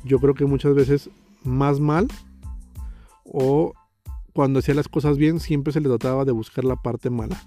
yo 0.04 0.20
creo 0.20 0.34
que 0.34 0.46
muchas 0.46 0.76
veces 0.76 1.10
más 1.44 1.80
mal 1.80 2.08
o 3.24 3.74
cuando 4.34 4.60
hacía 4.60 4.74
las 4.74 4.90
cosas 4.90 5.18
bien 5.18 5.40
siempre 5.40 5.72
se 5.72 5.80
le 5.80 5.88
trataba 5.88 6.26
de 6.26 6.32
buscar 6.32 6.66
la 6.66 6.76
parte 6.76 7.10
mala. 7.10 7.42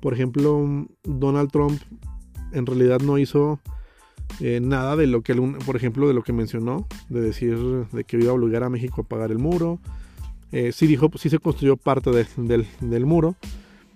Por 0.00 0.12
ejemplo, 0.12 0.86
Donald 1.04 1.50
Trump 1.50 1.80
en 2.52 2.66
realidad 2.66 3.00
no 3.00 3.18
hizo 3.18 3.60
Eh, 4.40 4.60
nada 4.60 4.96
de 4.96 5.06
lo 5.06 5.20
que, 5.22 5.34
por 5.66 5.76
ejemplo, 5.76 6.08
de 6.08 6.14
lo 6.14 6.22
que 6.22 6.32
mencionó, 6.32 6.86
de 7.10 7.20
decir 7.20 7.58
de 7.92 8.04
que 8.04 8.16
iba 8.16 8.30
a 8.30 8.34
obligar 8.34 8.62
a 8.64 8.70
México 8.70 9.02
a 9.02 9.04
pagar 9.04 9.30
el 9.30 9.38
muro. 9.38 9.78
Eh, 10.52 10.72
sí 10.72 10.86
dijo, 10.86 11.10
sí 11.16 11.30
se 11.30 11.38
construyó 11.38 11.76
parte 11.76 12.10
del, 12.10 12.66
del, 12.80 13.06
muro. 13.06 13.36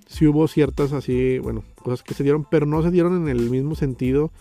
Sí 0.06 0.26
hubo 0.26 0.48
ciertas 0.48 0.92
así, 0.92 1.38
bueno, 1.38 1.62
cosas 1.76 2.02
que 2.02 2.14
se 2.14 2.22
dieron, 2.22 2.46
pero 2.50 2.66
no 2.66 2.82
se 2.82 2.90
dieron 2.90 3.16
en 3.16 3.28
el 3.28 3.50
mismo 3.50 3.74
sentido 3.74 4.32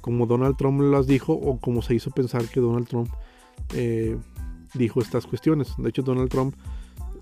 como 0.00 0.26
Donald 0.26 0.56
Trump 0.56 0.80
las 0.80 1.06
dijo 1.06 1.32
o 1.32 1.58
como 1.58 1.82
se 1.82 1.94
hizo 1.94 2.10
pensar 2.10 2.44
que 2.46 2.60
Donald 2.60 2.86
Trump 2.86 3.10
eh, 3.74 4.16
dijo 4.74 5.00
estas 5.00 5.26
cuestiones. 5.26 5.74
De 5.78 5.88
hecho, 5.88 6.02
Donald 6.02 6.30
Trump, 6.30 6.54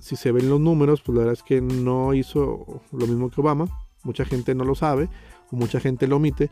si 0.00 0.16
se 0.16 0.32
ven 0.32 0.50
los 0.50 0.60
números, 0.60 1.00
pues 1.00 1.16
la 1.16 1.24
verdad 1.24 1.32
es 1.38 1.42
que 1.42 1.60
no 1.60 2.12
hizo 2.14 2.82
lo 2.92 3.06
mismo 3.06 3.30
que 3.30 3.40
Obama. 3.40 3.66
Mucha 4.02 4.26
gente 4.26 4.54
no 4.54 4.64
lo 4.64 4.74
sabe 4.74 5.08
o 5.50 5.56
mucha 5.56 5.80
gente 5.80 6.06
lo 6.06 6.16
omite, 6.16 6.50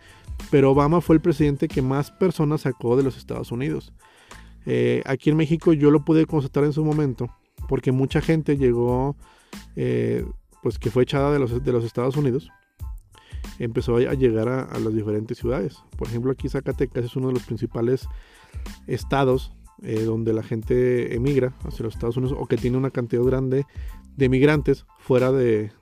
pero 0.51 0.71
Obama 0.71 1.03
fue 1.03 1.17
el 1.17 1.21
presidente 1.21 1.69
que 1.69 1.83
más 1.83 2.11
personas 2.11 2.63
sacó 2.63 2.97
de 2.97 3.03
los 3.03 3.19
Estados 3.19 3.53
Unidos. 3.53 3.93
Eh, 4.65 5.03
aquí 5.05 5.29
en 5.29 5.37
México 5.37 5.73
yo 5.73 5.91
lo 5.91 6.05
pude 6.05 6.25
constatar 6.25 6.65
en 6.65 6.73
su 6.73 6.85
momento, 6.85 7.29
porque 7.69 7.93
mucha 7.93 8.21
gente 8.21 8.57
llegó, 8.57 9.17
eh, 9.77 10.25
pues 10.63 10.79
que 10.79 10.91
fue 10.91 11.05
echada 11.05 11.33
de 11.33 11.39
los, 11.39 11.63
de 11.63 11.73
los 11.73 11.85
Estados 11.85 12.17
Unidos, 12.17 12.51
empezó 13.59 13.97
a 13.97 14.15
llegar 14.15 14.49
a, 14.49 14.79
las 14.79 14.95
diferentes 14.95 15.39
ciudades. 15.39 15.79
Por 15.97 16.09
ejemplo, 16.09 16.33
aquí 16.33 16.49
Zacatecas 16.49 17.05
es 17.05 17.17
uno 17.17 17.29
de 17.29 17.35
los 17.35 17.45
principales 17.45 18.09
estados 18.87 19.53
eh, 19.83 20.03
donde 20.03 20.33
la 20.33 20.43
gente 20.43 21.15
emigra 21.15 21.55
hacia 21.65 21.85
los 21.85 21.95
Estados 21.95 22.17
Unidos 22.17 22.37
o 22.39 22.47
que 22.47 22.57
tiene 22.57 22.77
una 22.77 22.91
cantidad 22.91 23.23
grande 23.23 23.67
de 24.17 24.29
migrantes 24.29 24.85
fuera 24.99 25.33
del, 25.33 25.73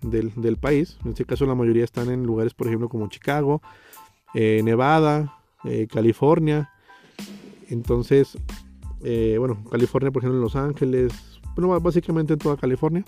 país. 0.61 0.99
En 1.05 1.11
este 1.11 1.25
caso 1.25 1.45
la 1.45 1.55
mayoría 1.55 1.85
están 1.85 2.11
en 2.11 2.25
lugares, 2.25 2.55
por 2.55 2.69
ejemplo, 2.69 2.89
como 2.89 3.09
Chicago, 3.09 3.61
eh, 4.35 4.63
Nevada, 4.63 5.37
California. 5.91 6.71
Entonces, 7.69 8.39
bueno, 9.01 9.63
California, 9.71 10.11
por 10.11 10.23
ejemplo, 10.23 10.39
en 10.39 10.43
Los 10.43 10.57
Ángeles, 10.57 11.30
bueno, 11.57 11.81
básicamente 11.81 12.35
en 12.35 12.39
toda 12.39 12.57
California 12.57 13.05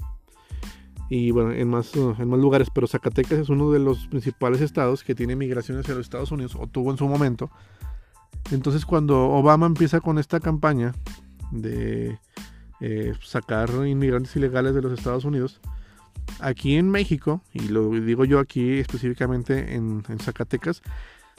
y 1.09 1.29
en 1.31 1.69
más, 1.69 1.95
en 1.95 2.29
más 2.29 2.41
lugares, 2.41 2.69
pero 2.73 2.87
Zacatecas 2.87 3.39
es 3.39 3.49
uno 3.49 3.71
de 3.71 3.79
los 3.79 4.07
principales 4.07 4.61
estados 4.61 5.05
que 5.05 5.15
tiene 5.15 5.37
migraciones 5.37 5.85
hacia 5.85 5.95
los 5.95 6.07
Estados 6.07 6.33
Unidos, 6.33 6.57
o 6.59 6.67
tuvo 6.67 6.91
en 6.91 6.97
su 6.97 7.07
momento. 7.07 7.51
Entonces 8.51 8.87
cuando 8.87 9.29
Obama 9.29 9.67
empieza 9.67 10.01
con 10.01 10.19
esta 10.19 10.41
campaña 10.41 10.93
de 11.51 12.19
eh, 12.81 13.13
sacar 13.23 13.71
inmigrantes 13.87 14.35
ilegales 14.37 14.75
de 14.75 14.83
los 14.83 14.93
Estados 14.93 15.25
Unidos, 15.25 15.61
aquí 16.41 16.77
en 16.77 16.91
México, 16.91 17.43
y 17.53 17.69
lo 17.69 17.91
digo 17.91 18.25
yo 18.25 18.39
aquí 18.39 18.79
específicamente 18.79 19.75
en, 19.75 20.03
en 20.09 20.19
Zacatecas, 20.19 20.83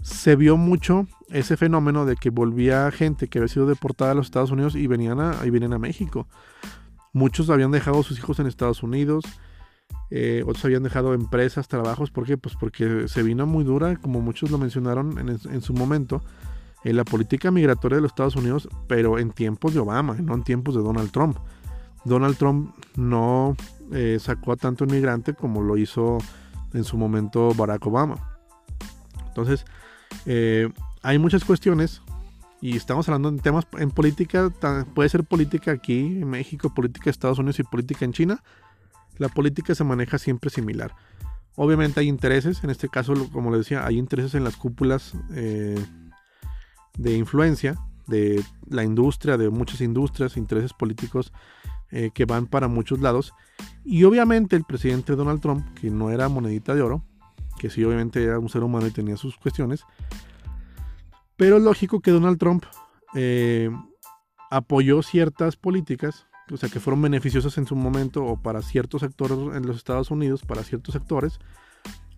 se 0.03 0.36
vio 0.36 0.57
mucho 0.57 1.07
ese 1.29 1.57
fenómeno 1.57 2.05
de 2.05 2.15
que 2.15 2.29
volvía 2.29 2.91
gente 2.91 3.27
que 3.27 3.39
había 3.39 3.48
sido 3.48 3.65
deportada 3.65 4.12
a 4.12 4.15
los 4.15 4.27
Estados 4.27 4.51
Unidos 4.51 4.75
y 4.75 4.86
venían 4.88 5.19
a, 5.19 5.38
y 5.45 5.50
vienen 5.50 5.74
a 5.74 5.79
México. 5.79 6.27
Muchos 7.13 7.50
habían 7.50 7.72
dejado 7.72 8.00
a 8.00 8.03
sus 8.03 8.17
hijos 8.17 8.39
en 8.39 8.48
Estados 8.48 8.84
Unidos, 8.84 9.24
eh, 10.10 10.43
otros 10.46 10.63
habían 10.65 10.84
dejado 10.84 11.13
empresas, 11.13 11.67
trabajos, 11.67 12.12
¿por 12.12 12.25
qué? 12.25 12.38
Pues 12.38 12.55
porque 12.55 13.08
se 13.08 13.24
vino 13.24 13.46
muy 13.46 13.63
dura, 13.63 13.96
como 13.96 14.22
muchos 14.22 14.51
lo 14.51 14.58
mencionaron 14.58 15.17
en, 15.17 15.62
su 15.62 15.74
momento, 15.74 16.22
en 16.84 16.98
la 16.98 17.03
política 17.03 17.51
migratoria 17.51 17.96
de 17.96 18.01
los 18.01 18.12
Estados 18.12 18.36
Unidos, 18.36 18.70
pero 18.88 19.17
en 19.17 19.32
tiempos 19.32 19.74
de 19.74 19.79
Obama, 19.79 20.15
no 20.15 20.36
en 20.36 20.43
tiempos 20.43 20.75
de 20.75 20.82
Donald 20.82 21.12
Trump. 21.12 21.38
Donald 22.05 22.38
Trump 22.38 22.75
no 22.96 23.55
eh, 23.91 24.17
sacó 24.20 24.51
a 24.51 24.55
tanto 24.55 24.84
inmigrante 24.84 25.34
como 25.34 25.62
lo 25.62 25.77
hizo 25.77 26.17
en 26.74 26.84
su 26.84 26.98
momento 26.98 27.53
Barack 27.53 27.86
Obama. 27.88 28.38
Entonces, 29.27 29.65
eh, 30.25 30.70
hay 31.01 31.17
muchas 31.17 31.43
cuestiones 31.43 32.01
y 32.63 32.77
estamos 32.77 33.10
hablando 33.10 33.29
de 33.29 33.41
temas 33.41 33.67
en 33.77 33.91
política, 33.91 34.50
puede 34.96 35.10
ser 35.10 35.25
política 35.25 35.72
aquí 35.72 36.00
en 36.00 36.29
México, 36.29 36.74
política 36.74 37.03
de 37.03 37.12
Estados 37.12 37.38
Unidos 37.38 37.60
y 37.60 37.63
política 37.63 38.05
en 38.05 38.13
China, 38.13 38.41
la 39.17 39.27
política 39.27 39.75
se 39.75 39.84
maneja 39.84 40.17
siempre 40.17 40.50
similar. 40.50 40.96
Obviamente 41.58 42.00
hay 42.00 42.08
intereses, 42.08 42.63
en 42.63 42.70
este 42.70 42.88
caso, 42.88 43.15
como 43.34 43.51
les 43.51 43.60
decía, 43.60 43.86
hay 43.86 43.98
intereses 43.98 44.34
en 44.36 44.46
las 44.46 44.55
cúpulas 44.55 45.12
eh, 45.34 45.77
de 46.98 47.17
influencia 47.17 47.75
de 48.08 48.41
la 48.70 48.86
industria, 48.86 49.36
de 49.36 49.50
muchas 49.50 49.82
industrias, 49.82 50.38
intereses 50.38 50.72
políticos 50.72 51.34
eh, 51.91 52.12
que 52.13 52.24
van 52.24 52.48
para 52.48 52.70
muchos 52.70 53.01
lados. 53.01 53.34
Y 53.84 54.05
obviamente 54.05 54.55
el 54.55 54.63
presidente 54.63 55.17
Donald 55.17 55.41
Trump, 55.41 55.67
que 55.74 55.91
no 55.91 56.12
era 56.12 56.29
monedita 56.29 56.74
de 56.74 56.82
oro, 56.82 57.03
que 57.60 57.70
sí 57.70 57.84
obviamente 57.84 58.24
era 58.24 58.39
un 58.39 58.48
ser 58.48 58.63
humano 58.63 58.88
y 58.88 58.91
tenía 58.91 59.17
sus 59.17 59.36
cuestiones, 59.36 59.84
pero 61.44 61.58
es 61.58 61.64
lógico 61.64 62.00
que 62.00 62.12
Donald 62.12 62.38
Trump 62.38 62.64
eh, 63.16 63.70
apoyó 64.50 65.04
ciertas 65.04 65.58
políticas 65.58 66.26
o 66.50 66.56
sea, 66.56 66.70
que 66.70 66.80
fueron 66.80 67.02
beneficiosas 67.02 67.58
en 67.58 67.68
su 67.68 67.76
momento 67.76 68.24
o 68.24 68.42
para 68.42 68.62
ciertos 68.62 69.02
sectores 69.02 69.38
en 69.54 69.68
los 69.68 69.76
Estados 69.76 70.10
Unidos, 70.10 70.44
para 70.46 70.64
ciertos 70.64 70.94
sectores, 70.94 71.40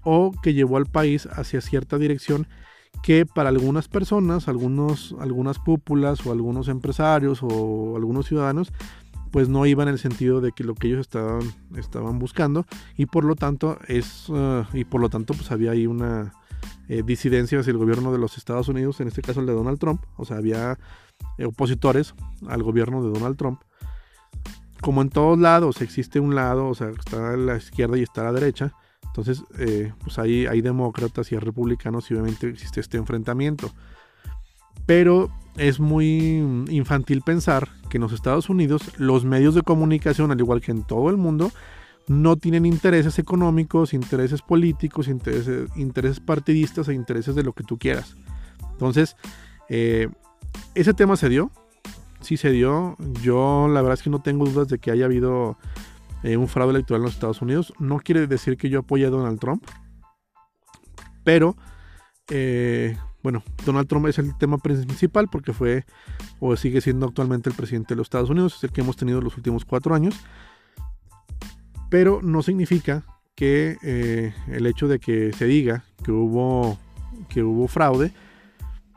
o 0.03 0.31
que 0.43 0.53
llevó 0.53 0.77
al 0.77 0.85
país 0.85 1.27
hacia 1.31 1.59
cierta 1.59 1.97
dirección 1.97 2.45
que 3.01 3.25
para 3.25 3.49
algunas 3.49 3.87
personas, 3.87 4.47
algunos, 4.47 5.15
algunas 5.19 5.57
cúpulas 5.57 6.23
o 6.23 6.31
algunos 6.31 6.67
empresarios 6.67 7.39
o 7.41 7.95
algunos 7.95 8.27
ciudadanos, 8.27 8.71
pues 9.31 9.49
no 9.49 9.65
iba 9.65 9.81
en 9.81 9.89
el 9.89 9.97
sentido 9.97 10.39
de 10.39 10.51
que 10.51 10.63
lo 10.63 10.75
que 10.75 10.85
ellos 10.85 10.99
estaban, 10.99 11.41
estaban 11.75 12.19
buscando 12.19 12.67
y 12.95 13.07
por 13.07 13.23
lo 13.23 13.33
tanto 13.33 13.79
es 13.87 14.27
eh, 14.31 14.65
y 14.73 14.83
por 14.83 15.01
lo 15.01 15.09
tanto 15.09 15.33
pues 15.33 15.51
había 15.51 15.71
ahí 15.71 15.87
una 15.87 16.31
eh, 16.89 17.03
disidencia 17.05 17.59
el 17.59 17.77
gobierno 17.77 18.11
de 18.11 18.17
los 18.17 18.37
Estados 18.37 18.67
Unidos, 18.67 18.99
en 18.99 19.07
este 19.07 19.21
caso 19.21 19.39
el 19.39 19.45
de 19.45 19.53
Donald 19.53 19.79
Trump, 19.79 20.03
o 20.17 20.25
sea 20.25 20.37
había 20.37 20.77
opositores 21.45 22.13
al 22.47 22.61
gobierno 22.63 23.03
de 23.03 23.17
Donald 23.17 23.37
Trump 23.37 23.61
como 24.85 25.01
en 25.01 25.09
todos 25.09 25.39
lados 25.39 25.81
existe 25.81 26.19
un 26.19 26.35
lado, 26.35 26.67
o 26.67 26.75
sea, 26.75 26.89
está 26.89 27.35
la 27.37 27.57
izquierda 27.57 27.97
y 27.97 28.03
está 28.03 28.23
la 28.23 28.31
derecha. 28.31 28.73
Entonces, 29.03 29.43
eh, 29.57 29.91
pues 30.03 30.19
ahí 30.19 30.45
hay 30.45 30.61
demócratas 30.61 31.31
y 31.31 31.35
hay 31.35 31.39
republicanos 31.39 32.11
y 32.11 32.13
obviamente 32.13 32.49
existe 32.49 32.81
este 32.81 32.97
enfrentamiento. 32.97 33.71
Pero 34.85 35.31
es 35.57 35.79
muy 35.79 36.65
infantil 36.69 37.23
pensar 37.23 37.69
que 37.89 37.97
en 37.97 38.03
los 38.03 38.13
Estados 38.13 38.47
Unidos 38.49 38.91
los 38.97 39.25
medios 39.25 39.55
de 39.55 39.63
comunicación, 39.63 40.31
al 40.31 40.39
igual 40.39 40.61
que 40.61 40.71
en 40.71 40.83
todo 40.83 41.09
el 41.09 41.17
mundo, 41.17 41.51
no 42.07 42.35
tienen 42.35 42.65
intereses 42.65 43.17
económicos, 43.19 43.93
intereses 43.93 44.41
políticos, 44.41 45.07
intereses, 45.07 46.19
partidistas 46.19 46.87
e 46.87 46.93
intereses 46.93 47.35
de 47.35 47.43
lo 47.43 47.53
que 47.53 47.63
tú 47.63 47.77
quieras. 47.77 48.15
Entonces, 48.71 49.15
eh, 49.69 50.09
ese 50.75 50.93
tema 50.93 51.15
se 51.17 51.29
dio, 51.29 51.51
sí 52.21 52.37
se 52.37 52.51
dio. 52.51 52.95
Yo 53.21 53.67
la 53.67 53.81
verdad 53.81 53.95
es 53.95 54.03
que 54.03 54.09
no 54.09 54.21
tengo 54.21 54.45
dudas 54.45 54.67
de 54.67 54.77
que 54.77 54.91
haya 54.91 55.05
habido 55.05 55.57
eh, 56.23 56.37
un 56.37 56.47
fraude 56.47 56.71
electoral 56.71 57.01
en 57.01 57.05
los 57.05 57.13
Estados 57.13 57.41
Unidos. 57.41 57.73
No 57.79 57.99
quiere 57.99 58.27
decir 58.27 58.57
que 58.57 58.69
yo 58.69 58.79
apoye 58.79 59.05
a 59.05 59.09
Donald 59.09 59.39
Trump. 59.39 59.63
Pero, 61.23 61.55
eh, 62.29 62.97
bueno, 63.23 63.43
Donald 63.65 63.87
Trump 63.87 64.05
es 64.07 64.19
el 64.19 64.37
tema 64.37 64.59
principal 64.59 65.27
porque 65.27 65.53
fue 65.53 65.85
o 66.39 66.55
sigue 66.55 66.81
siendo 66.81 67.07
actualmente 67.07 67.49
el 67.49 67.55
presidente 67.55 67.95
de 67.95 67.97
los 67.97 68.05
Estados 68.05 68.29
Unidos. 68.29 68.57
Es 68.57 68.63
el 68.63 68.71
que 68.71 68.81
hemos 68.81 68.95
tenido 68.95 69.21
los 69.21 69.35
últimos 69.37 69.65
cuatro 69.65 69.95
años. 69.95 70.15
Pero 71.89 72.19
no 72.21 72.41
significa 72.41 73.03
que 73.35 73.77
eh, 73.83 74.33
el 74.47 74.65
hecho 74.65 74.87
de 74.87 74.99
que 74.99 75.33
se 75.33 75.45
diga 75.45 75.83
que 76.03 76.11
hubo, 76.11 76.77
que 77.29 77.43
hubo 77.43 77.67
fraude 77.67 78.11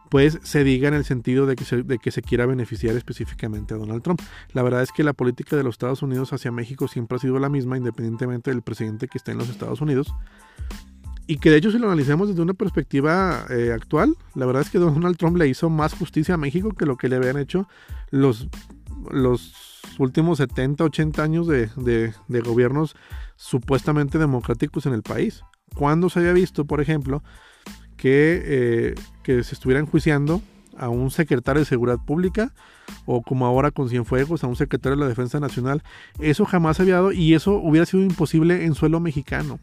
pues 0.09 0.39
se 0.43 0.65
diga 0.65 0.89
en 0.89 0.95
el 0.95 1.05
sentido 1.05 1.47
de 1.47 1.57
que, 1.57 1.65
se, 1.65 1.83
de 1.83 1.99
que 1.99 2.11
se 2.11 2.23
quiera 2.23 2.47
beneficiar 2.47 2.97
específicamente 2.97 3.75
a 3.75 3.77
Donald 3.77 4.03
Trump. 4.03 4.21
La 4.53 4.63
verdad 4.63 4.83
es 4.83 4.93
que 4.93 5.03
la 5.03 5.13
política 5.13 5.57
de 5.57 5.63
los 5.63 5.75
Estados 5.75 6.03
Unidos 6.03 6.33
hacia 6.33 6.51
México 6.51 6.89
siempre 6.89 7.17
ha 7.17 7.19
sido 7.19 7.39
la 7.39 7.49
misma, 7.49 7.77
independientemente 7.77 8.51
del 8.51 8.63
presidente 8.63 9.09
que 9.09 9.19
esté 9.19 9.33
en 9.33 9.39
los 9.39 9.49
Estados 9.49 9.81
Unidos. 9.81 10.15
Y 11.27 11.37
que 11.37 11.51
de 11.51 11.59
hecho 11.59 11.71
si 11.71 11.79
lo 11.79 11.87
analizamos 11.89 12.29
desde 12.29 12.41
una 12.41 12.55
perspectiva 12.55 13.45
eh, 13.51 13.73
actual, 13.73 14.17
la 14.35 14.47
verdad 14.47 14.63
es 14.63 14.71
que 14.71 14.79
Donald 14.79 15.19
Trump 15.19 15.37
le 15.37 15.47
hizo 15.47 15.69
más 15.69 15.93
justicia 15.93 16.35
a 16.35 16.39
México 16.39 16.71
que 16.71 16.87
lo 16.87 16.97
que 16.97 17.09
le 17.09 17.17
habían 17.17 17.37
hecho 17.37 17.69
los, 18.11 18.49
los 19.11 19.78
últimos 19.99 20.39
70, 20.39 20.85
80 20.85 21.23
años 21.23 21.47
de, 21.47 22.13
gobiernos 22.45 22.97
supuestamente 23.37 24.19
democráticos 24.19 24.87
en 24.87 24.95
el 24.95 25.03
país. 25.03 25.43
Cuando 25.75 26.09
se 26.09 26.21
había 26.21 26.33
visto, 26.33 26.65
por 26.65 26.81
ejemplo, 26.81 27.23
que, 27.97 28.95
eh, 29.27 29.43
se 29.43 29.55
estuviera 29.55 29.81
enjuiciando 29.81 30.41
a 30.77 30.89
un 30.89 31.11
secretario 31.11 31.61
de 31.61 31.67
Seguridad 31.67 31.99
Pública 31.99 32.55
o 33.05 33.23
como 33.23 33.47
ahora 33.47 33.71
con 33.71 33.89
Cienfuegos 33.89 34.45
a 34.45 34.47
un 34.47 34.57
secretario 34.57 34.97
de 34.97 35.03
la 35.03 35.09
Defensa 35.09 35.41
Nacional. 35.41 35.83
Eso 36.21 36.45
jamás 36.45 36.81
había 36.81 36.95
dado 36.95 37.13
y 37.13 37.35
eso 37.35 37.55
hubiera 37.55 37.85
sido 37.85 38.03
imposible 38.03 38.65
en 38.65 38.75
suelo 38.75 39.01
mexicano. 39.01 39.59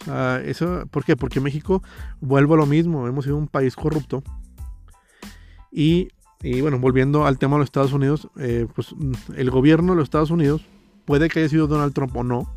O 0.00 0.04
sea, 0.04 0.40
eso, 0.44 0.86
¿por 0.90 1.04
qué? 1.04 1.16
Porque 1.16 1.40
México, 1.40 1.82
vuelvo 2.20 2.54
a 2.54 2.58
lo 2.58 2.66
mismo, 2.66 3.06
hemos 3.06 3.24
sido 3.24 3.36
un 3.36 3.48
país 3.48 3.76
corrupto. 3.76 4.22
Y, 5.70 6.08
y 6.42 6.60
bueno, 6.60 6.78
volviendo 6.78 7.26
al 7.26 7.38
tema 7.38 7.56
de 7.56 7.60
los 7.60 7.66
Estados 7.66 7.92
Unidos, 7.92 8.28
eh, 8.38 8.66
pues 8.74 8.94
el 9.36 9.50
gobierno 9.50 9.92
de 9.92 9.96
los 9.96 10.04
Estados 10.04 10.30
Unidos 10.30 10.64
puede 11.04 11.28
que 11.28 11.40
haya 11.40 11.48
sido 11.48 11.66
Donald 11.66 11.94
Trump 11.94 12.14
o 12.16 12.22
no, 12.22 12.52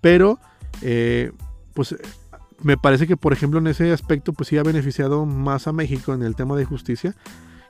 pero 0.00 0.38
eh, 0.82 1.32
pues 1.74 1.96
me 2.62 2.76
parece 2.76 3.06
que, 3.06 3.16
por 3.16 3.32
ejemplo, 3.32 3.58
en 3.58 3.66
ese 3.66 3.92
aspecto, 3.92 4.32
pues 4.32 4.48
sí 4.48 4.58
ha 4.58 4.62
beneficiado 4.62 5.26
más 5.26 5.66
a 5.66 5.72
México 5.72 6.14
en 6.14 6.22
el 6.22 6.34
tema 6.34 6.56
de 6.56 6.64
justicia 6.64 7.14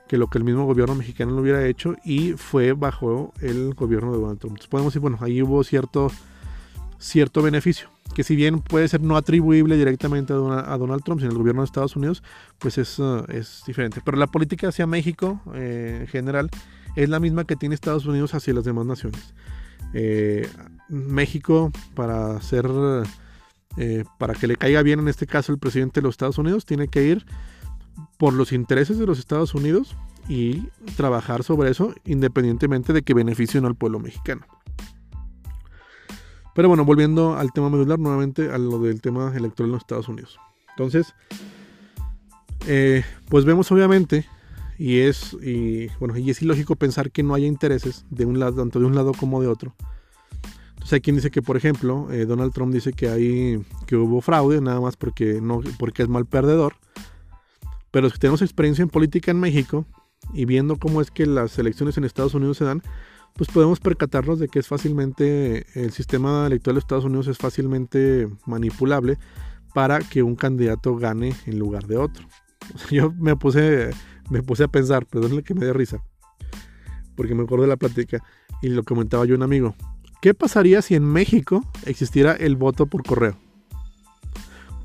que 0.07 0.17
lo 0.17 0.27
que 0.27 0.37
el 0.37 0.43
mismo 0.43 0.65
gobierno 0.65 0.95
mexicano 0.95 1.31
lo 1.31 1.41
hubiera 1.41 1.65
hecho 1.65 1.95
y 2.03 2.33
fue 2.33 2.73
bajo 2.73 3.33
el 3.41 3.73
gobierno 3.73 4.13
de 4.13 4.19
Donald 4.19 4.39
Trump. 4.39 4.53
Entonces 4.53 4.69
podemos 4.69 4.93
decir, 4.93 5.01
bueno, 5.01 5.17
ahí 5.21 5.41
hubo 5.41 5.63
cierto, 5.63 6.09
cierto 6.97 7.41
beneficio, 7.41 7.89
que 8.17 8.23
si 8.23 8.35
bien 8.35 8.61
puede 8.61 8.87
ser 8.87 8.99
no 9.01 9.15
atribuible 9.15 9.77
directamente 9.77 10.33
a, 10.33 10.77
Donald 10.79 11.03
Trump, 11.03 11.21
sino 11.21 11.29
al 11.29 11.37
gobierno 11.37 11.61
de 11.61 11.65
Estados 11.65 11.95
Unidos, 11.95 12.23
pues 12.57 12.79
es, 12.79 12.97
uh, 12.97 13.23
es 13.29 13.61
diferente. 13.67 14.01
Pero 14.03 14.17
la 14.17 14.25
política 14.25 14.69
hacia 14.69 14.87
México 14.87 15.39
eh, 15.53 15.99
en 16.01 16.07
general 16.07 16.49
es 16.95 17.09
la 17.09 17.19
misma 17.19 17.43
que 17.43 17.55
tiene 17.55 17.75
Estados 17.75 18.07
Unidos 18.07 18.33
hacia 18.33 18.55
las 18.55 18.63
demás 18.63 18.87
naciones. 18.87 19.35
Eh, 19.93 20.49
México, 20.89 21.71
para 21.93 22.41
ser, 22.41 22.65
eh, 23.77 24.03
para 24.17 24.33
que 24.33 24.47
le 24.47 24.55
caiga 24.55 24.81
bien 24.81 24.99
en 24.99 25.09
este 25.09 25.27
caso 25.27 25.51
el 25.51 25.59
presidente 25.59 25.99
de 26.01 26.05
los 26.05 26.13
Estados 26.13 26.39
Unidos, 26.39 26.65
tiene 26.65 26.87
que 26.87 27.03
ir 27.03 27.23
por 28.17 28.33
los 28.33 28.51
intereses 28.51 28.97
de 28.97 29.05
los 29.05 29.19
Estados 29.19 29.53
Unidos 29.53 29.95
y 30.27 30.69
trabajar 30.95 31.43
sobre 31.43 31.69
eso 31.69 31.93
independientemente 32.03 32.93
de 32.93 33.03
que 33.03 33.13
beneficie 33.13 33.59
o 33.59 33.61
no 33.61 33.67
al 33.67 33.75
pueblo 33.75 33.99
mexicano. 33.99 34.47
Pero 36.57 36.69
bueno, 36.69 36.85
volviendo 36.85 37.37
al 37.37 37.53
tema 37.53 37.69
medular, 37.69 37.99
nuevamente 37.99 38.49
a 38.49 38.57
lo 38.57 38.79
del 38.79 38.99
tema 38.99 39.31
electoral 39.35 39.67
en 39.67 39.73
los 39.73 39.81
Estados 39.83 40.09
Unidos. 40.09 40.39
Entonces, 40.71 41.13
eh, 42.65 43.03
pues 43.29 43.45
vemos 43.45 43.71
obviamente, 43.71 44.25
y 44.79 45.01
es, 45.01 45.37
y, 45.39 45.89
bueno, 45.99 46.17
y 46.17 46.31
es 46.31 46.41
ilógico 46.41 46.75
pensar 46.75 47.11
que 47.11 47.21
no 47.21 47.35
haya 47.35 47.45
intereses 47.45 48.07
de 48.09 48.25
un 48.25 48.39
lado, 48.39 48.55
tanto 48.55 48.79
de 48.79 48.87
un 48.87 48.95
lado 48.95 49.11
como 49.11 49.39
de 49.39 49.47
otro. 49.47 49.75
Entonces 50.69 50.93
hay 50.93 51.01
quien 51.01 51.17
dice 51.17 51.29
que, 51.29 51.43
por 51.43 51.57
ejemplo, 51.57 52.11
eh, 52.11 52.25
Donald 52.25 52.51
Trump 52.53 52.73
dice 52.73 52.91
que 52.91 53.07
hay, 53.07 53.63
que 53.85 53.95
hubo 53.95 54.19
fraude, 54.21 54.59
nada 54.59 54.81
más 54.81 54.97
porque, 54.97 55.39
no, 55.39 55.61
porque 55.77 56.01
es 56.01 56.09
mal 56.09 56.25
perdedor. 56.25 56.73
Pero 57.91 58.09
si 58.09 58.17
tenemos 58.17 58.41
experiencia 58.41 58.81
en 58.81 58.89
política 58.89 59.29
en 59.29 59.39
México 59.39 59.85
y 60.33 60.45
viendo 60.45 60.77
cómo 60.77 61.01
es 61.01 61.11
que 61.11 61.27
las 61.27 61.59
elecciones 61.59 61.99
en 61.99 62.03
Estados 62.03 62.33
Unidos 62.33 62.57
se 62.57 62.65
dan, 62.65 62.81
pues 63.37 63.49
podemos 63.49 63.79
percatarnos 63.79 64.39
de 64.39 64.47
que 64.47 64.59
es 64.59 64.67
fácilmente, 64.67 65.65
el 65.75 65.91
sistema 65.91 66.47
electoral 66.47 66.75
de 66.75 66.79
Estados 66.79 67.05
Unidos 67.05 67.27
es 67.27 67.37
fácilmente 67.37 68.27
manipulable 68.45 69.17
para 69.73 69.99
que 69.99 70.23
un 70.23 70.35
candidato 70.35 70.95
gane 70.95 71.33
en 71.45 71.59
lugar 71.59 71.85
de 71.85 71.97
otro. 71.97 72.27
Yo 72.91 73.13
me 73.13 73.35
puse, 73.35 73.91
me 74.29 74.41
puse 74.41 74.63
a 74.63 74.67
pensar, 74.67 75.05
perdónenle 75.05 75.43
que 75.43 75.53
me 75.53 75.65
dé 75.65 75.73
risa, 75.73 76.03
porque 77.15 77.35
me 77.35 77.43
acuerdo 77.43 77.63
de 77.63 77.69
la 77.69 77.77
plática 77.77 78.23
y 78.61 78.69
lo 78.69 78.83
comentaba 78.83 79.25
yo 79.25 79.35
un 79.35 79.43
amigo. 79.43 79.75
¿Qué 80.19 80.33
pasaría 80.33 80.81
si 80.81 80.95
en 80.95 81.03
México 81.03 81.63
existiera 81.85 82.33
el 82.33 82.55
voto 82.55 82.87
por 82.87 83.03
correo? 83.03 83.37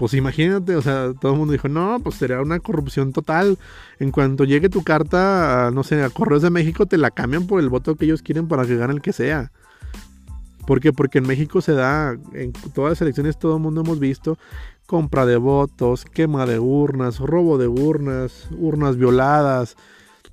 Pues 0.03 0.15
imagínate, 0.15 0.75
o 0.75 0.83
sea, 0.83 1.13
todo 1.13 1.31
el 1.31 1.39
mundo 1.39 1.53
dijo, 1.53 1.69
no, 1.69 2.01
pues 2.03 2.17
sería 2.17 2.41
una 2.41 2.59
corrupción 2.59 3.13
total. 3.13 3.57
En 4.01 4.11
cuanto 4.11 4.43
llegue 4.43 4.69
tu 4.69 4.83
carta, 4.83 5.71
no 5.73 5.85
sé, 5.85 6.03
a 6.03 6.11
Correos 6.11 6.43
de 6.43 6.51
México, 6.51 6.87
te 6.87 6.99
la 6.99 7.13
cambian 7.13 7.47
por 7.47 7.61
el 7.61 7.69
voto 7.69 7.95
que 7.95 8.07
ellos 8.07 8.21
quieren 8.21 8.49
para 8.49 8.67
que 8.67 8.75
gane 8.75 8.95
el 8.95 9.01
que 9.01 9.13
sea. 9.13 9.53
¿Por 10.67 10.81
qué? 10.81 10.93
Porque 10.93 11.19
en 11.19 11.29
México 11.29 11.61
se 11.61 11.75
da, 11.75 12.19
en 12.33 12.53
todas 12.75 12.91
las 12.91 13.01
elecciones 13.01 13.39
todo 13.39 13.59
el 13.59 13.63
mundo 13.63 13.83
hemos 13.83 14.01
visto 14.01 14.39
compra 14.87 15.25
de 15.25 15.37
votos, 15.37 16.05
quema 16.05 16.47
de 16.47 16.59
urnas, 16.59 17.21
robo 17.21 17.57
de 17.57 17.69
urnas, 17.69 18.49
urnas 18.59 18.97
violadas, 18.97 19.77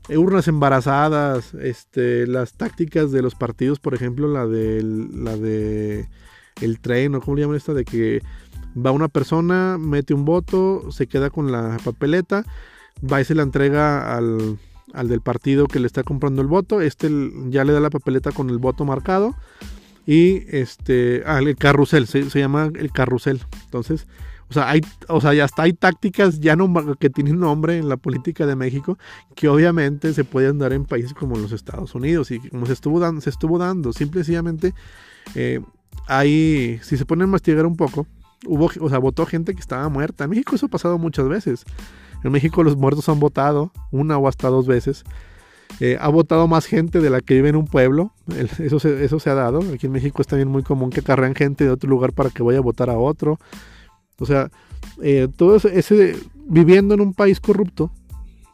urnas 0.09 0.47
embarazadas, 0.47 1.53
este, 1.53 2.25
las 2.25 2.53
tácticas 2.53 3.11
de 3.11 3.21
los 3.21 3.35
partidos, 3.35 3.79
por 3.79 3.93
ejemplo, 3.93 4.27
la 4.27 4.47
de 4.47 4.81
la 4.81 5.37
de 5.37 6.09
el 6.59 6.79
tren, 6.79 7.13
o 7.13 7.21
cómo 7.21 7.35
le 7.35 7.43
llaman 7.43 7.57
esta 7.57 7.75
de 7.75 7.85
que 7.85 8.23
Va 8.85 8.91
una 8.91 9.07
persona, 9.07 9.77
mete 9.79 10.13
un 10.13 10.25
voto, 10.25 10.91
se 10.91 11.07
queda 11.07 11.29
con 11.29 11.51
la 11.51 11.77
papeleta, 11.83 12.45
va 13.01 13.21
y 13.21 13.25
se 13.25 13.35
la 13.35 13.43
entrega 13.43 14.15
al, 14.15 14.57
del 15.03 15.21
partido 15.21 15.67
que 15.67 15.79
le 15.79 15.87
está 15.87 16.03
comprando 16.03 16.41
el 16.41 16.47
voto. 16.47 16.81
Este 16.81 17.09
ya 17.49 17.63
le 17.63 17.73
da 17.73 17.79
la 17.79 17.89
papeleta 17.89 18.31
con 18.31 18.49
el 18.49 18.57
voto 18.57 18.85
marcado. 18.85 19.35
Y 20.05 20.43
este, 20.55 21.23
ah, 21.25 21.39
el 21.39 21.55
carrusel, 21.55 22.07
se, 22.07 22.23
llama 22.23 22.71
el 22.73 22.91
carrusel. 22.91 23.41
Entonces, 23.65 24.07
o 24.49 24.53
sea, 24.53 24.69
hay, 24.69 24.81
o 25.07 25.21
sea, 25.21 25.33
ya 25.33 25.45
hasta 25.45 25.63
hay 25.63 25.73
tácticas 25.73 26.39
ya 26.39 26.55
no, 26.55 26.95
que 26.95 27.09
tienen 27.11 27.39
nombre 27.39 27.77
en 27.77 27.87
la 27.87 27.97
política 27.97 28.47
de 28.47 28.55
México 28.55 28.97
que 29.35 29.47
obviamente 29.47 30.13
se 30.13 30.23
pueden 30.23 30.57
dar 30.57 30.73
en 30.73 30.85
países 30.85 31.13
como 31.13 31.37
los 31.37 31.51
Estados 31.51 31.93
Unidos 31.93 32.31
y 32.31 32.39
como 32.39 32.65
se 32.65 32.73
estuvo 32.73 32.99
dando, 32.99 33.21
se 33.21 33.29
estuvo 33.29 33.59
dando. 33.59 33.93
Simple 33.93 34.21
y 34.21 34.23
sencillamente, 34.23 34.73
eh, 35.35 35.61
hay, 36.07 36.79
si 36.81 36.97
se 36.97 37.05
ponen 37.05 37.23
a 37.23 37.25
investigar 37.25 37.67
un 37.67 37.75
poco, 37.75 38.07
hubo, 38.45 38.69
o 38.79 38.89
sea, 38.89 38.99
votó 38.99 39.25
gente 39.25 39.53
que 39.53 39.59
estaba 39.59 39.87
muerta. 39.89 40.23
En 40.23 40.29
México 40.31 40.55
eso 40.55 40.67
ha 40.67 40.69
pasado 40.69 40.97
muchas 40.97 41.27
veces. 41.27 41.65
En 42.23 42.31
México 42.31 42.63
los 42.63 42.75
muertos 42.75 43.09
han 43.09 43.19
votado 43.19 43.71
una 43.91 44.17
o 44.17 44.27
hasta 44.27 44.49
dos 44.49 44.67
veces. 44.67 45.03
Eh, 45.79 45.97
ha 46.01 46.09
votado 46.09 46.47
más 46.47 46.65
gente 46.65 46.99
de 46.99 47.09
la 47.09 47.21
que 47.21 47.35
vive 47.35 47.49
en 47.49 47.55
un 47.55 47.67
pueblo. 47.67 48.11
eso, 48.59 48.79
se, 48.79 49.03
eso 49.03 49.19
se 49.19 49.29
ha 49.29 49.35
dado. 49.35 49.59
Aquí 49.73 49.85
en 49.85 49.93
México 49.93 50.21
es 50.21 50.27
también 50.27 50.49
muy 50.49 50.63
común 50.63 50.89
que 50.89 51.01
carrean 51.01 51.35
gente 51.35 51.63
de 51.63 51.71
otro 51.71 51.89
lugar 51.89 52.13
para 52.13 52.29
que 52.29 52.43
vaya 52.43 52.59
a 52.59 52.61
votar 52.61 52.89
a 52.89 52.97
otro. 52.97 53.39
O 54.19 54.25
sea, 54.25 54.49
eh, 55.01 55.27
todo 55.35 55.55
ese, 55.55 56.15
viviendo 56.45 56.93
en 56.93 57.01
un 57.01 57.13
país 57.13 57.39
corrupto, 57.39 57.91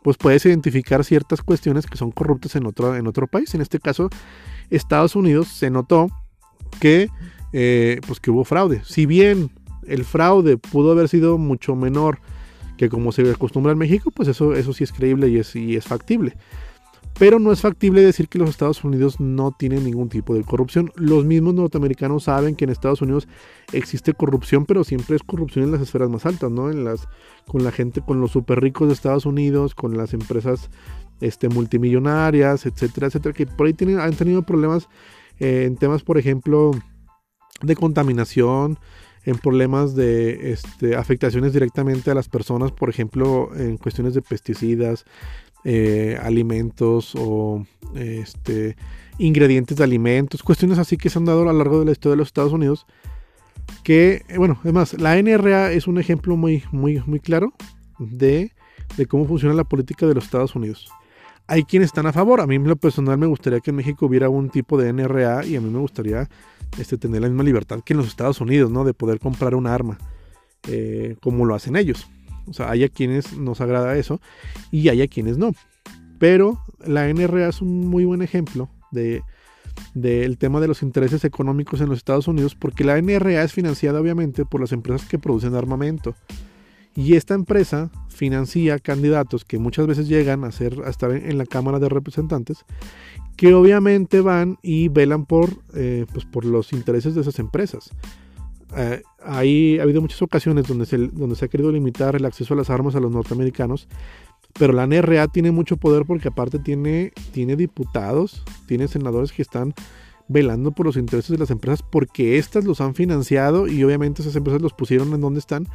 pues 0.04 0.18
puedes 0.18 0.46
identificar 0.46 1.04
ciertas 1.04 1.42
cuestiones 1.42 1.88
que 1.88 1.98
son 1.98 2.12
corruptas 2.12 2.56
en 2.56 2.68
otro, 2.68 2.96
en 2.96 3.08
otro 3.08 3.26
país. 3.26 3.56
En 3.56 3.62
este 3.62 3.80
caso, 3.80 4.10
Estados 4.70 5.16
Unidos 5.16 5.48
se 5.48 5.72
notó 5.72 6.10
que, 6.80 7.10
eh, 7.54 8.00
pues 8.06 8.20
que 8.20 8.30
hubo 8.30 8.44
fraude. 8.44 8.84
Si 8.86 9.08
bien 9.08 9.50
el 9.88 10.06
fraude 10.06 10.58
pudo 10.58 10.92
haber 10.92 11.10
sido 11.10 11.38
mucho 11.38 11.76
menor 11.76 12.20
que 12.78 12.90
como 12.90 13.12
se 13.12 13.30
acostumbra 13.30 13.72
en 13.72 13.78
México, 13.78 14.12
pues 14.12 14.28
eso, 14.28 14.54
eso 14.54 14.74
sí 14.74 14.84
es 14.84 14.92
creíble 14.92 15.30
y 15.30 15.38
es, 15.38 15.56
y 15.56 15.76
es 15.76 15.86
factible. 15.86 16.36
Pero 17.18 17.40
no 17.40 17.54
es 17.54 17.62
factible 17.62 18.02
decir 18.02 18.28
que 18.28 18.38
los 18.38 18.50
Estados 18.50 18.84
Unidos 18.84 19.22
no 19.22 19.56
tienen 19.58 19.86
ningún 19.86 20.10
tipo 20.10 20.36
de 20.36 20.44
corrupción. 20.44 20.92
Los 20.96 21.24
mismos 21.24 21.54
norteamericanos 21.54 22.24
saben 22.24 22.58
que 22.58 22.66
en 22.66 22.72
Estados 22.72 23.02
Unidos 23.02 23.30
existe 23.72 24.14
corrupción, 24.14 24.66
pero 24.66 24.84
siempre 24.84 25.16
es 25.16 25.24
corrupción 25.24 25.64
en 25.64 25.72
las 25.72 25.82
esferas 25.82 26.10
más 26.10 26.26
altas, 26.26 26.52
¿no? 26.52 26.70
En 26.70 26.84
las, 26.84 27.08
con 27.48 27.64
la 27.64 27.72
gente, 27.72 28.02
con 28.02 28.20
los 28.20 28.32
super 28.32 28.60
ricos 28.60 28.90
de 28.90 28.94
Estados 28.94 29.26
Unidos, 29.26 29.76
con 29.76 29.96
las 29.96 30.14
empresas 30.14 30.70
este, 31.22 31.48
multimillonarias, 31.48 32.66
etcétera, 32.66 33.08
etcétera, 33.08 33.34
que 33.34 33.46
por 33.46 33.68
ahí 33.68 33.74
tienen, 33.74 34.02
han 34.02 34.14
tenido 34.14 34.42
problemas 34.42 34.90
eh, 35.40 35.64
en 35.68 35.78
temas, 35.78 36.04
por 36.04 36.18
ejemplo, 36.18 36.72
de 37.62 37.76
contaminación, 37.78 38.78
en 39.26 39.38
problemas 39.38 39.96
de 39.96 40.52
este, 40.52 40.96
afectaciones 40.96 41.54
directamente 41.54 42.12
a 42.12 42.16
las 42.16 42.30
personas, 42.30 42.72
por 42.72 42.90
ejemplo, 42.90 43.50
en 43.56 43.78
cuestiones 43.78 44.14
de 44.14 44.22
pesticidas, 44.22 45.06
eh, 45.64 46.18
alimentos 46.22 47.14
o 47.16 47.66
este, 47.96 48.76
ingredientes 49.18 49.78
de 49.78 49.84
alimentos, 49.84 50.44
cuestiones 50.44 50.78
así 50.78 50.96
que 50.96 51.10
se 51.10 51.18
han 51.18 51.26
dado 51.26 51.42
a 51.42 51.46
lo 51.46 51.54
largo 51.54 51.80
de 51.80 51.86
la 51.86 51.92
historia 51.92 52.12
de 52.12 52.18
los 52.18 52.28
Estados 52.28 52.54
Unidos. 52.54 52.86
Que, 53.84 54.24
eh, 54.28 54.38
bueno, 54.38 54.60
además, 54.62 54.94
la 55.00 55.18
NRA 55.18 55.72
es 55.72 55.88
un 55.88 56.00
ejemplo 56.00 56.36
muy, 56.36 56.64
muy, 56.72 57.02
muy 57.08 57.20
claro 57.20 57.54
de, 57.98 58.52
de 58.96 59.06
cómo 59.08 59.26
funciona 59.26 59.56
la 59.56 59.64
política 59.64 60.06
de 60.06 60.14
los 60.14 60.26
Estados 60.26 60.56
Unidos. 60.56 60.88
Hay 61.48 61.64
quienes 61.64 61.88
están 61.88 62.08
a 62.08 62.14
favor. 62.14 62.42
A 62.42 62.48
mí, 62.48 62.56
en 62.56 62.68
lo 62.68 62.76
personal, 62.76 63.18
me 63.18 63.28
gustaría 63.28 63.60
que 63.60 63.72
en 63.72 63.78
México 63.78 64.06
hubiera 64.06 64.30
un 64.30 64.50
tipo 64.50 64.78
de 64.78 64.92
NRA 64.92 65.46
y 65.46 65.56
a 65.56 65.62
mí 65.62 65.70
me 65.70 65.80
gustaría 65.80 66.28
este, 66.78 66.98
tener 66.98 67.22
la 67.22 67.28
misma 67.28 67.44
libertad 67.44 67.82
que 67.86 67.94
en 67.94 67.98
los 67.98 68.08
Estados 68.08 68.42
Unidos, 68.42 68.72
¿no? 68.72 68.84
De 68.84 68.94
poder 68.94 69.20
comprar 69.20 69.56
un 69.56 69.68
arma, 69.68 69.98
eh, 70.68 71.16
como 71.22 71.46
lo 71.46 71.56
hacen 71.56 71.76
ellos. 71.76 72.08
O 72.48 72.54
sea, 72.54 72.70
hay 72.70 72.84
a 72.84 72.90
quienes 72.90 73.38
nos 73.38 73.62
agrada 73.62 73.96
eso 73.98 74.22
y 74.72 74.90
hay 74.90 75.02
a 75.02 75.08
quienes 75.08 75.38
no. 75.38 75.52
Pero 76.20 76.60
la 76.86 77.08
NRA 77.08 77.50
es 77.50 77.62
un 77.62 77.88
muy 77.88 78.06
buen 78.06 78.22
ejemplo 78.22 78.70
de 78.92 79.22
del 79.94 80.38
tema 80.38 80.60
de 80.60 80.68
los 80.68 80.82
intereses 80.82 81.24
económicos 81.24 81.82
en 81.82 81.90
los 81.90 81.98
Estados 81.98 82.28
Unidos, 82.28 82.56
porque 82.56 82.84
la 82.84 82.98
NRA 83.02 83.44
es 83.44 83.54
financiada 83.54 84.00
obviamente 84.00 84.46
por 84.46 84.62
las 84.62 84.72
empresas 84.72 85.08
que 85.08 85.20
producen 85.20 85.56
armamento. 85.56 86.16
Y 86.96 87.16
esta 87.16 87.34
empresa 87.34 87.92
financia 88.08 88.80
candidatos 88.80 89.44
que 89.44 89.60
muchas 89.60 89.86
veces 89.86 90.08
llegan 90.08 90.46
a, 90.46 90.52
ser, 90.52 90.82
a 90.86 90.90
estar 90.90 91.12
en 91.12 91.38
la 91.38 91.46
Cámara 91.46 91.80
de 91.80 91.90
Representantes 91.90 92.66
que 93.36 93.54
obviamente 93.54 94.22
van 94.22 94.58
y 94.62 94.88
velan 94.88 95.26
por, 95.26 95.50
eh, 95.74 96.06
pues 96.14 96.46
los 96.46 96.72
intereses 96.74 97.16
de 97.16 97.22
esas 97.22 97.38
empresas. 97.40 97.90
Eh, 98.78 99.02
ahí 99.24 99.78
ha 99.80 99.84
habido 99.84 100.02
muchas 100.02 100.22
ocasiones 100.22 100.68
donde 100.68 100.86
se, 100.86 100.98
donde 100.98 101.36
se 101.36 101.46
ha 101.46 101.48
querido 101.48 101.72
limitar 101.72 102.16
el 102.16 102.26
acceso 102.26 102.54
a 102.54 102.58
las 102.58 102.70
armas 102.70 102.96
a 102.96 103.00
los 103.00 103.12
norteamericanos, 103.12 103.88
pero 104.54 104.72
la 104.72 104.88
NRA 104.88 105.28
tiene 105.28 105.52
mucho 105.52 105.76
poder 105.78 106.06
porque 106.06 106.30
aparte 106.30 106.60
tiene, 106.60 107.12
tiene 107.34 107.58
diputados, 107.58 108.44
tiene 108.68 108.88
senadores 108.88 109.34
que 109.34 109.42
están 109.42 109.74
velando 110.28 110.72
por 110.72 110.86
los 110.86 110.98
intereses 110.98 111.32
de 111.32 111.38
las 111.38 111.52
empresas 111.52 111.84
porque 111.84 112.38
éstas 112.38 112.64
los 112.64 112.82
han 112.82 112.96
financiado 112.96 113.68
y 113.68 113.84
obviamente 113.84 114.22
esas 114.22 114.36
empresas 114.36 114.62
los 114.62 114.74
pusieron 114.74 115.14
en 115.14 115.22
donde 115.22 115.40
están 115.40 115.68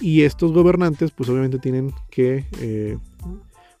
y 0.00 0.22
estos 0.22 0.52
gobernantes 0.52 1.10
pues 1.10 1.28
obviamente 1.28 1.58
tienen 1.58 1.92
que 2.10 2.44
eh, 2.60 2.98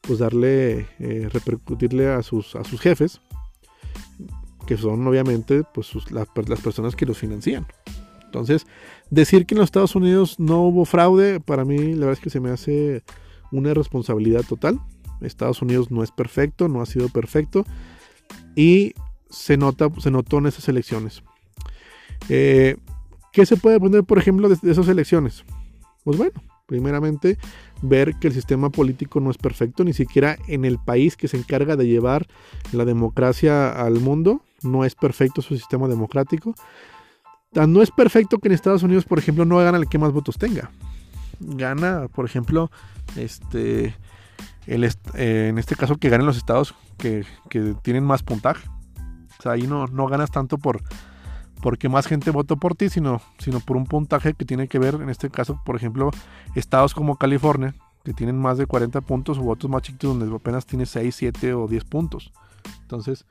pues 0.00 0.18
darle, 0.18 0.86
eh, 0.98 1.28
repercutirle 1.32 2.08
a 2.08 2.22
sus, 2.22 2.56
a 2.56 2.64
sus 2.64 2.80
jefes, 2.80 3.20
que 4.66 4.76
son 4.76 5.06
obviamente 5.06 5.62
pues 5.74 5.92
las, 6.10 6.28
personas 6.60 6.96
que 6.96 7.06
los 7.06 7.18
financian. 7.18 7.66
Entonces, 8.24 8.66
decir 9.10 9.46
que 9.46 9.54
en 9.54 9.60
los 9.60 9.66
Estados 9.66 9.94
Unidos 9.94 10.38
no 10.38 10.62
hubo 10.62 10.84
fraude, 10.84 11.40
para 11.40 11.64
mí 11.64 11.78
la 11.94 12.06
verdad 12.06 12.12
es 12.12 12.20
que 12.20 12.30
se 12.30 12.40
me 12.40 12.50
hace 12.50 13.02
una 13.50 13.72
responsabilidad 13.74 14.42
total. 14.46 14.80
Estados 15.20 15.62
Unidos 15.62 15.90
no 15.90 16.02
es 16.02 16.10
perfecto, 16.10 16.68
no 16.68 16.80
ha 16.80 16.86
sido 16.86 17.08
perfecto 17.08 17.64
y 18.54 18.94
se, 19.30 19.56
nota, 19.56 19.88
se 19.98 20.10
notó 20.10 20.38
en 20.38 20.46
esas 20.46 20.68
elecciones. 20.68 21.22
Eh, 22.28 22.76
¿Qué 23.32 23.46
se 23.46 23.56
puede 23.56 23.78
poner, 23.78 24.04
por 24.04 24.18
ejemplo, 24.18 24.48
de, 24.48 24.70
esas 24.70 24.88
elecciones? 24.88 25.44
Pues 26.08 26.16
bueno, 26.16 26.40
primeramente 26.64 27.36
ver 27.82 28.14
que 28.14 28.28
el 28.28 28.32
sistema 28.32 28.70
político 28.70 29.20
no 29.20 29.30
es 29.30 29.36
perfecto, 29.36 29.84
ni 29.84 29.92
siquiera 29.92 30.38
en 30.46 30.64
el 30.64 30.78
país 30.78 31.18
que 31.18 31.28
se 31.28 31.36
encarga 31.36 31.76
de 31.76 31.86
llevar 31.86 32.26
la 32.72 32.86
democracia 32.86 33.68
al 33.68 34.00
mundo, 34.00 34.40
no 34.62 34.86
es 34.86 34.94
perfecto 34.94 35.42
su 35.42 35.54
sistema 35.54 35.86
democrático. 35.86 36.54
No 37.52 37.82
es 37.82 37.90
perfecto 37.90 38.38
que 38.38 38.48
en 38.48 38.54
Estados 38.54 38.82
Unidos, 38.82 39.04
por 39.04 39.18
ejemplo, 39.18 39.44
no 39.44 39.58
gana 39.58 39.76
el 39.76 39.86
que 39.86 39.98
más 39.98 40.12
votos 40.12 40.38
tenga. 40.38 40.70
Gana, 41.40 42.08
por 42.08 42.24
ejemplo, 42.24 42.70
este, 43.14 43.94
eh, 44.66 45.48
en 45.50 45.58
este 45.58 45.76
caso 45.76 45.96
que 45.96 46.08
ganen 46.08 46.26
los 46.26 46.38
estados 46.38 46.74
que, 46.96 47.26
que, 47.50 47.74
tienen 47.82 48.04
más 48.04 48.22
puntaje. 48.22 48.66
O 49.38 49.42
sea, 49.42 49.52
ahí 49.52 49.66
no, 49.66 49.86
no 49.88 50.06
ganas 50.06 50.30
tanto 50.30 50.56
por 50.56 50.80
porque 51.62 51.88
más 51.88 52.06
gente 52.06 52.30
votó 52.30 52.56
por 52.56 52.74
ti, 52.74 52.88
sino, 52.88 53.20
sino 53.38 53.60
por 53.60 53.76
un 53.76 53.86
puntaje 53.86 54.34
que 54.34 54.44
tiene 54.44 54.68
que 54.68 54.78
ver, 54.78 54.94
en 54.96 55.08
este 55.10 55.30
caso, 55.30 55.60
por 55.64 55.76
ejemplo, 55.76 56.10
estados 56.54 56.94
como 56.94 57.16
California, 57.16 57.74
que 58.04 58.14
tienen 58.14 58.38
más 58.38 58.58
de 58.58 58.66
40 58.66 59.00
puntos 59.02 59.38
o 59.38 59.42
votos 59.42 59.70
más 59.70 59.82
chiquitos 59.82 60.18
donde 60.18 60.34
apenas 60.34 60.66
tiene 60.66 60.86
6, 60.86 61.14
7 61.14 61.54
o 61.54 61.66
10 61.66 61.84
puntos. 61.84 62.32
Entonces, 62.82 63.26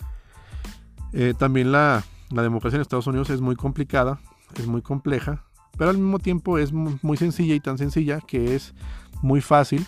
eh, 1.14 1.34
también 1.38 1.72
la, 1.72 2.04
la 2.32 2.42
democracia 2.42 2.78
en 2.78 2.82
Estados 2.82 3.08
Unidos 3.08 3.30
es 3.30 3.42
muy 3.42 3.56
complicada, 3.56 4.20
es 4.56 4.68
muy 4.68 4.82
compleja, 4.82 5.44
pero 5.78 5.90
al 5.90 5.98
mismo 5.98 6.20
tiempo 6.20 6.58
es 6.58 6.74
muy 6.74 7.18
sencilla 7.18 7.56
y 7.56 7.60
tan 7.60 7.78
sencilla 7.78 8.20
que 8.20 8.56
es 8.56 8.74
muy 9.22 9.42
fácil 9.42 9.86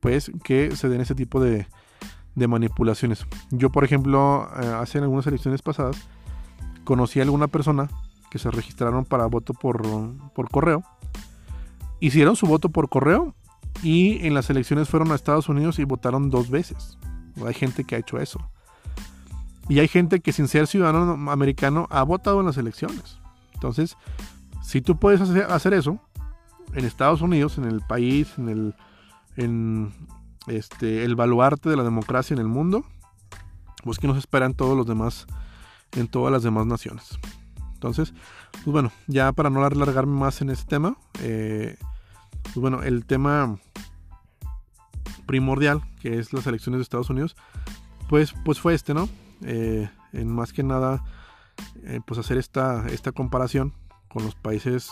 pues 0.00 0.32
que 0.42 0.74
se 0.76 0.88
den 0.88 1.00
ese 1.00 1.14
tipo 1.14 1.40
de, 1.40 1.66
manipulaciones. 2.34 3.26
Yo, 3.50 3.70
por 3.70 3.84
ejemplo, 3.84 4.48
eh, 4.62 4.66
hace 4.66 4.98
algunas 4.98 5.26
elecciones 5.26 5.60
pasadas, 5.60 6.08
conocí 6.84 7.20
a 7.20 7.22
alguna 7.22 7.48
persona 7.48 7.88
que 8.30 8.38
se 8.38 8.50
registraron 8.50 9.04
para 9.04 9.26
voto 9.26 9.54
por, 9.54 9.82
por 10.34 10.50
correo. 10.50 10.84
Hicieron 12.00 12.36
su 12.36 12.46
voto 12.46 12.70
por 12.70 12.88
correo 12.88 13.34
y 13.82 14.26
en 14.26 14.34
las 14.34 14.50
elecciones 14.50 14.88
fueron 14.88 15.12
a 15.12 15.14
Estados 15.14 15.48
Unidos 15.48 15.78
y 15.78 15.84
votaron 15.84 16.30
dos 16.30 16.50
veces. 16.50 16.98
Hay 17.46 17.54
gente 17.54 17.84
que 17.84 17.96
ha 17.96 17.98
hecho 17.98 18.18
eso. 18.18 18.40
Y 19.68 19.78
hay 19.78 19.88
gente 19.88 20.20
que 20.20 20.32
sin 20.32 20.48
ser 20.48 20.66
ciudadano 20.66 21.30
americano 21.30 21.86
ha 21.90 22.02
votado 22.02 22.40
en 22.40 22.46
las 22.46 22.56
elecciones. 22.56 23.18
Entonces, 23.54 23.96
si 24.62 24.80
tú 24.80 24.98
puedes 24.98 25.20
hacer 25.20 25.74
eso 25.74 26.00
en 26.74 26.84
Estados 26.84 27.20
Unidos, 27.20 27.58
en 27.58 27.64
el 27.64 27.80
país, 27.80 28.34
en 28.36 28.48
el, 28.48 28.74
en 29.36 29.92
este, 30.46 31.04
el 31.04 31.14
baluarte 31.14 31.68
de 31.68 31.76
la 31.76 31.84
democracia 31.84 32.34
en 32.34 32.40
el 32.40 32.48
mundo, 32.48 32.84
pues 33.84 33.98
que 33.98 34.06
nos 34.06 34.18
esperan 34.18 34.54
todos 34.54 34.76
los 34.76 34.86
demás, 34.86 35.26
en 35.92 36.08
todas 36.08 36.32
las 36.32 36.42
demás 36.42 36.66
naciones. 36.66 37.18
Entonces, 37.74 38.12
pues 38.52 38.66
bueno, 38.66 38.92
ya 39.06 39.32
para 39.32 39.48
no 39.48 39.64
alargarme 39.64 40.12
más 40.12 40.42
en 40.42 40.50
este 40.50 40.68
tema, 40.68 40.96
eh, 41.20 41.76
pues 42.42 42.56
bueno, 42.56 42.82
el 42.82 43.06
tema 43.06 43.58
primordial, 45.26 45.82
que 46.00 46.18
es 46.18 46.32
las 46.32 46.46
elecciones 46.46 46.78
de 46.78 46.82
Estados 46.82 47.10
Unidos, 47.10 47.36
pues, 48.08 48.34
pues 48.44 48.60
fue 48.60 48.74
este, 48.74 48.92
¿no? 48.92 49.08
Eh, 49.44 49.88
en 50.12 50.28
más 50.28 50.52
que 50.52 50.62
nada, 50.62 51.04
eh, 51.84 52.00
pues 52.06 52.20
hacer 52.20 52.36
esta, 52.36 52.86
esta 52.88 53.12
comparación 53.12 53.72
con 54.08 54.24
los 54.24 54.34
países 54.34 54.90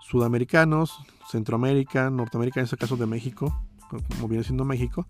sudamericanos, 0.00 1.00
Centroamérica, 1.28 2.08
Norteamérica, 2.10 2.60
en 2.60 2.64
este 2.64 2.76
caso 2.76 2.96
de 2.96 3.06
México, 3.06 3.62
como 3.88 4.28
viene 4.28 4.44
siendo 4.44 4.64
México, 4.64 5.06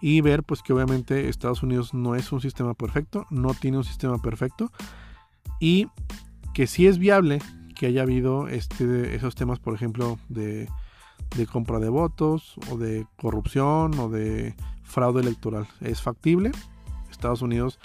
y 0.00 0.20
ver 0.20 0.42
pues 0.42 0.62
que 0.62 0.72
obviamente 0.72 1.28
Estados 1.28 1.62
Unidos 1.62 1.94
no 1.94 2.14
es 2.14 2.32
un 2.32 2.40
sistema 2.40 2.74
perfecto, 2.74 3.26
no 3.30 3.54
tiene 3.54 3.78
un 3.78 3.84
sistema 3.84 4.18
perfecto, 4.18 4.70
y 5.60 5.88
que 6.54 6.66
sí 6.66 6.86
es 6.86 6.98
viable 6.98 7.40
que 7.76 7.86
haya 7.86 8.02
habido 8.02 8.48
este, 8.48 9.14
esos 9.14 9.34
temas, 9.34 9.58
por 9.58 9.74
ejemplo, 9.74 10.18
de, 10.28 10.68
compra 11.52 11.78
de 11.78 11.90
votos, 11.90 12.54
o 12.70 12.78
de 12.78 13.06
corrupción, 13.16 13.98
o 13.98 14.08
de 14.08 14.56
fraude 14.82 15.20
electoral. 15.20 15.68
Es 15.80 16.00
factible. 16.00 16.50
Estados 17.10 17.42
Unidos, 17.42 17.78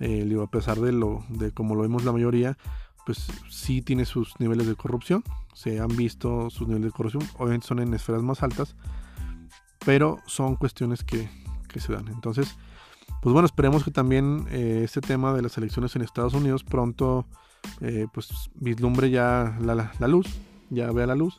eh, 0.00 0.28
a 0.42 0.50
pesar 0.50 0.80
de 0.80 0.92
lo 0.92 1.24
de 1.28 1.52
como 1.52 1.74
lo 1.74 1.82
vemos 1.82 2.04
la 2.04 2.12
mayoría, 2.12 2.58
pues 3.06 3.26
sí 3.48 3.82
tiene 3.82 4.04
sus 4.04 4.38
niveles 4.40 4.66
de 4.66 4.74
corrupción. 4.74 5.22
Se 5.54 5.80
han 5.80 5.96
visto 5.96 6.50
sus 6.50 6.66
niveles 6.66 6.92
de 6.92 6.96
corrupción. 6.96 7.22
Obviamente 7.38 7.66
son 7.66 7.78
en 7.78 7.94
esferas 7.94 8.22
más 8.22 8.42
altas. 8.42 8.74
Pero 9.84 10.18
son 10.26 10.56
cuestiones 10.56 11.04
que, 11.04 11.30
se 11.78 11.92
dan. 11.92 12.08
Entonces, 12.08 12.56
pues 13.20 13.32
bueno, 13.34 13.46
esperemos 13.46 13.84
que 13.84 13.90
también 13.90 14.46
eh, 14.50 14.82
este 14.84 15.00
tema 15.00 15.34
de 15.34 15.42
las 15.42 15.56
elecciones 15.58 15.94
en 15.94 16.02
Estados 16.02 16.32
Unidos 16.32 16.64
pronto 16.64 17.26
eh, 17.80 18.06
pues 18.12 18.50
vislumbre 18.54 19.10
ya 19.10 19.58
la, 19.60 20.08
luz, 20.08 20.26
ya 20.70 20.90
vea 20.90 21.06
la 21.06 21.14
luz, 21.14 21.38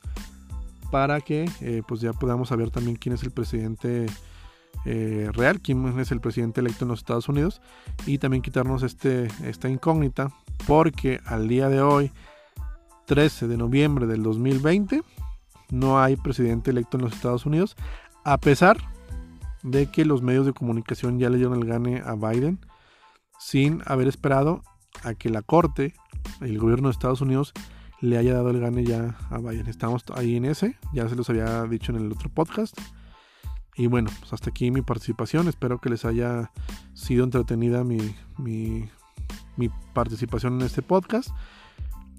para 0.91 1.21
que 1.21 1.49
eh, 1.61 1.81
pues 1.87 2.01
ya 2.01 2.13
podamos 2.13 2.49
saber 2.49 2.69
también 2.69 2.97
quién 2.97 3.13
es 3.13 3.23
el 3.23 3.31
presidente 3.31 4.05
real, 4.83 5.59
quién 5.59 5.99
es 5.99 6.11
el 6.11 6.21
presidente 6.21 6.61
electo 6.61 6.85
en 6.85 6.89
los 6.89 6.99
Estados 6.99 7.29
Unidos 7.29 7.61
y 8.07 8.17
también 8.17 8.41
quitarnos 8.41 8.81
este, 8.81 9.27
esta 9.43 9.69
incógnita 9.69 10.31
porque 10.65 11.19
al 11.25 11.47
día 11.47 11.69
de 11.69 11.81
hoy, 11.81 12.11
13 13.05 13.47
de 13.47 13.57
noviembre 13.57 14.07
del 14.07 14.23
2020, 14.23 15.03
no 15.69 16.01
hay 16.01 16.15
presidente 16.15 16.71
electo 16.71 16.97
en 16.97 17.03
los 17.03 17.13
Estados 17.13 17.45
Unidos, 17.45 17.75
a 18.23 18.37
pesar 18.37 18.77
de 19.63 19.87
que 19.91 20.05
los 20.05 20.21
medios 20.21 20.45
de 20.45 20.53
comunicación 20.53 21.19
ya 21.19 21.29
le 21.29 21.37
dieron 21.37 21.57
el 21.57 21.65
gane 21.65 22.01
a 22.05 22.15
Biden, 22.15 22.59
sin 23.39 23.81
haber 23.85 24.07
esperado 24.07 24.63
a 25.03 25.13
que 25.13 25.29
la 25.29 25.41
corte, 25.41 25.93
el 26.41 26.57
gobierno 26.59 26.87
de 26.87 26.93
Estados 26.93 27.21
Unidos, 27.21 27.53
le 28.01 28.17
haya 28.17 28.33
dado 28.33 28.49
el 28.49 28.59
gane 28.59 28.83
ya 28.83 29.15
a 29.29 29.37
Biden. 29.37 29.67
Estamos 29.67 30.03
ahí 30.15 30.35
en 30.35 30.45
ese, 30.45 30.77
ya 30.93 31.07
se 31.07 31.15
los 31.15 31.29
había 31.29 31.63
dicho 31.65 31.91
en 31.91 31.99
el 31.99 32.11
otro 32.11 32.29
podcast. 32.29 32.77
Y 33.75 33.87
bueno, 33.87 34.09
pues 34.19 34.33
hasta 34.33 34.49
aquí 34.49 34.69
mi 34.71 34.81
participación. 34.81 35.47
Espero 35.47 35.79
que 35.79 35.89
les 35.89 36.03
haya 36.05 36.51
sido 36.93 37.23
entretenida 37.23 37.83
mi, 37.83 38.15
mi, 38.37 38.89
mi 39.55 39.69
participación 39.93 40.59
en 40.59 40.65
este 40.65 40.81
podcast. 40.81 41.29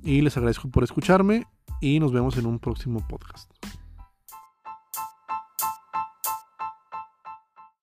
Y 0.02 0.22
les 0.22 0.36
agradezco 0.36 0.68
por 0.70 0.82
escucharme 0.82 1.46
y 1.80 2.00
nos 2.00 2.12
vemos 2.12 2.36
en 2.36 2.46
un 2.46 2.58
próximo 2.58 3.06
podcast. 3.06 3.50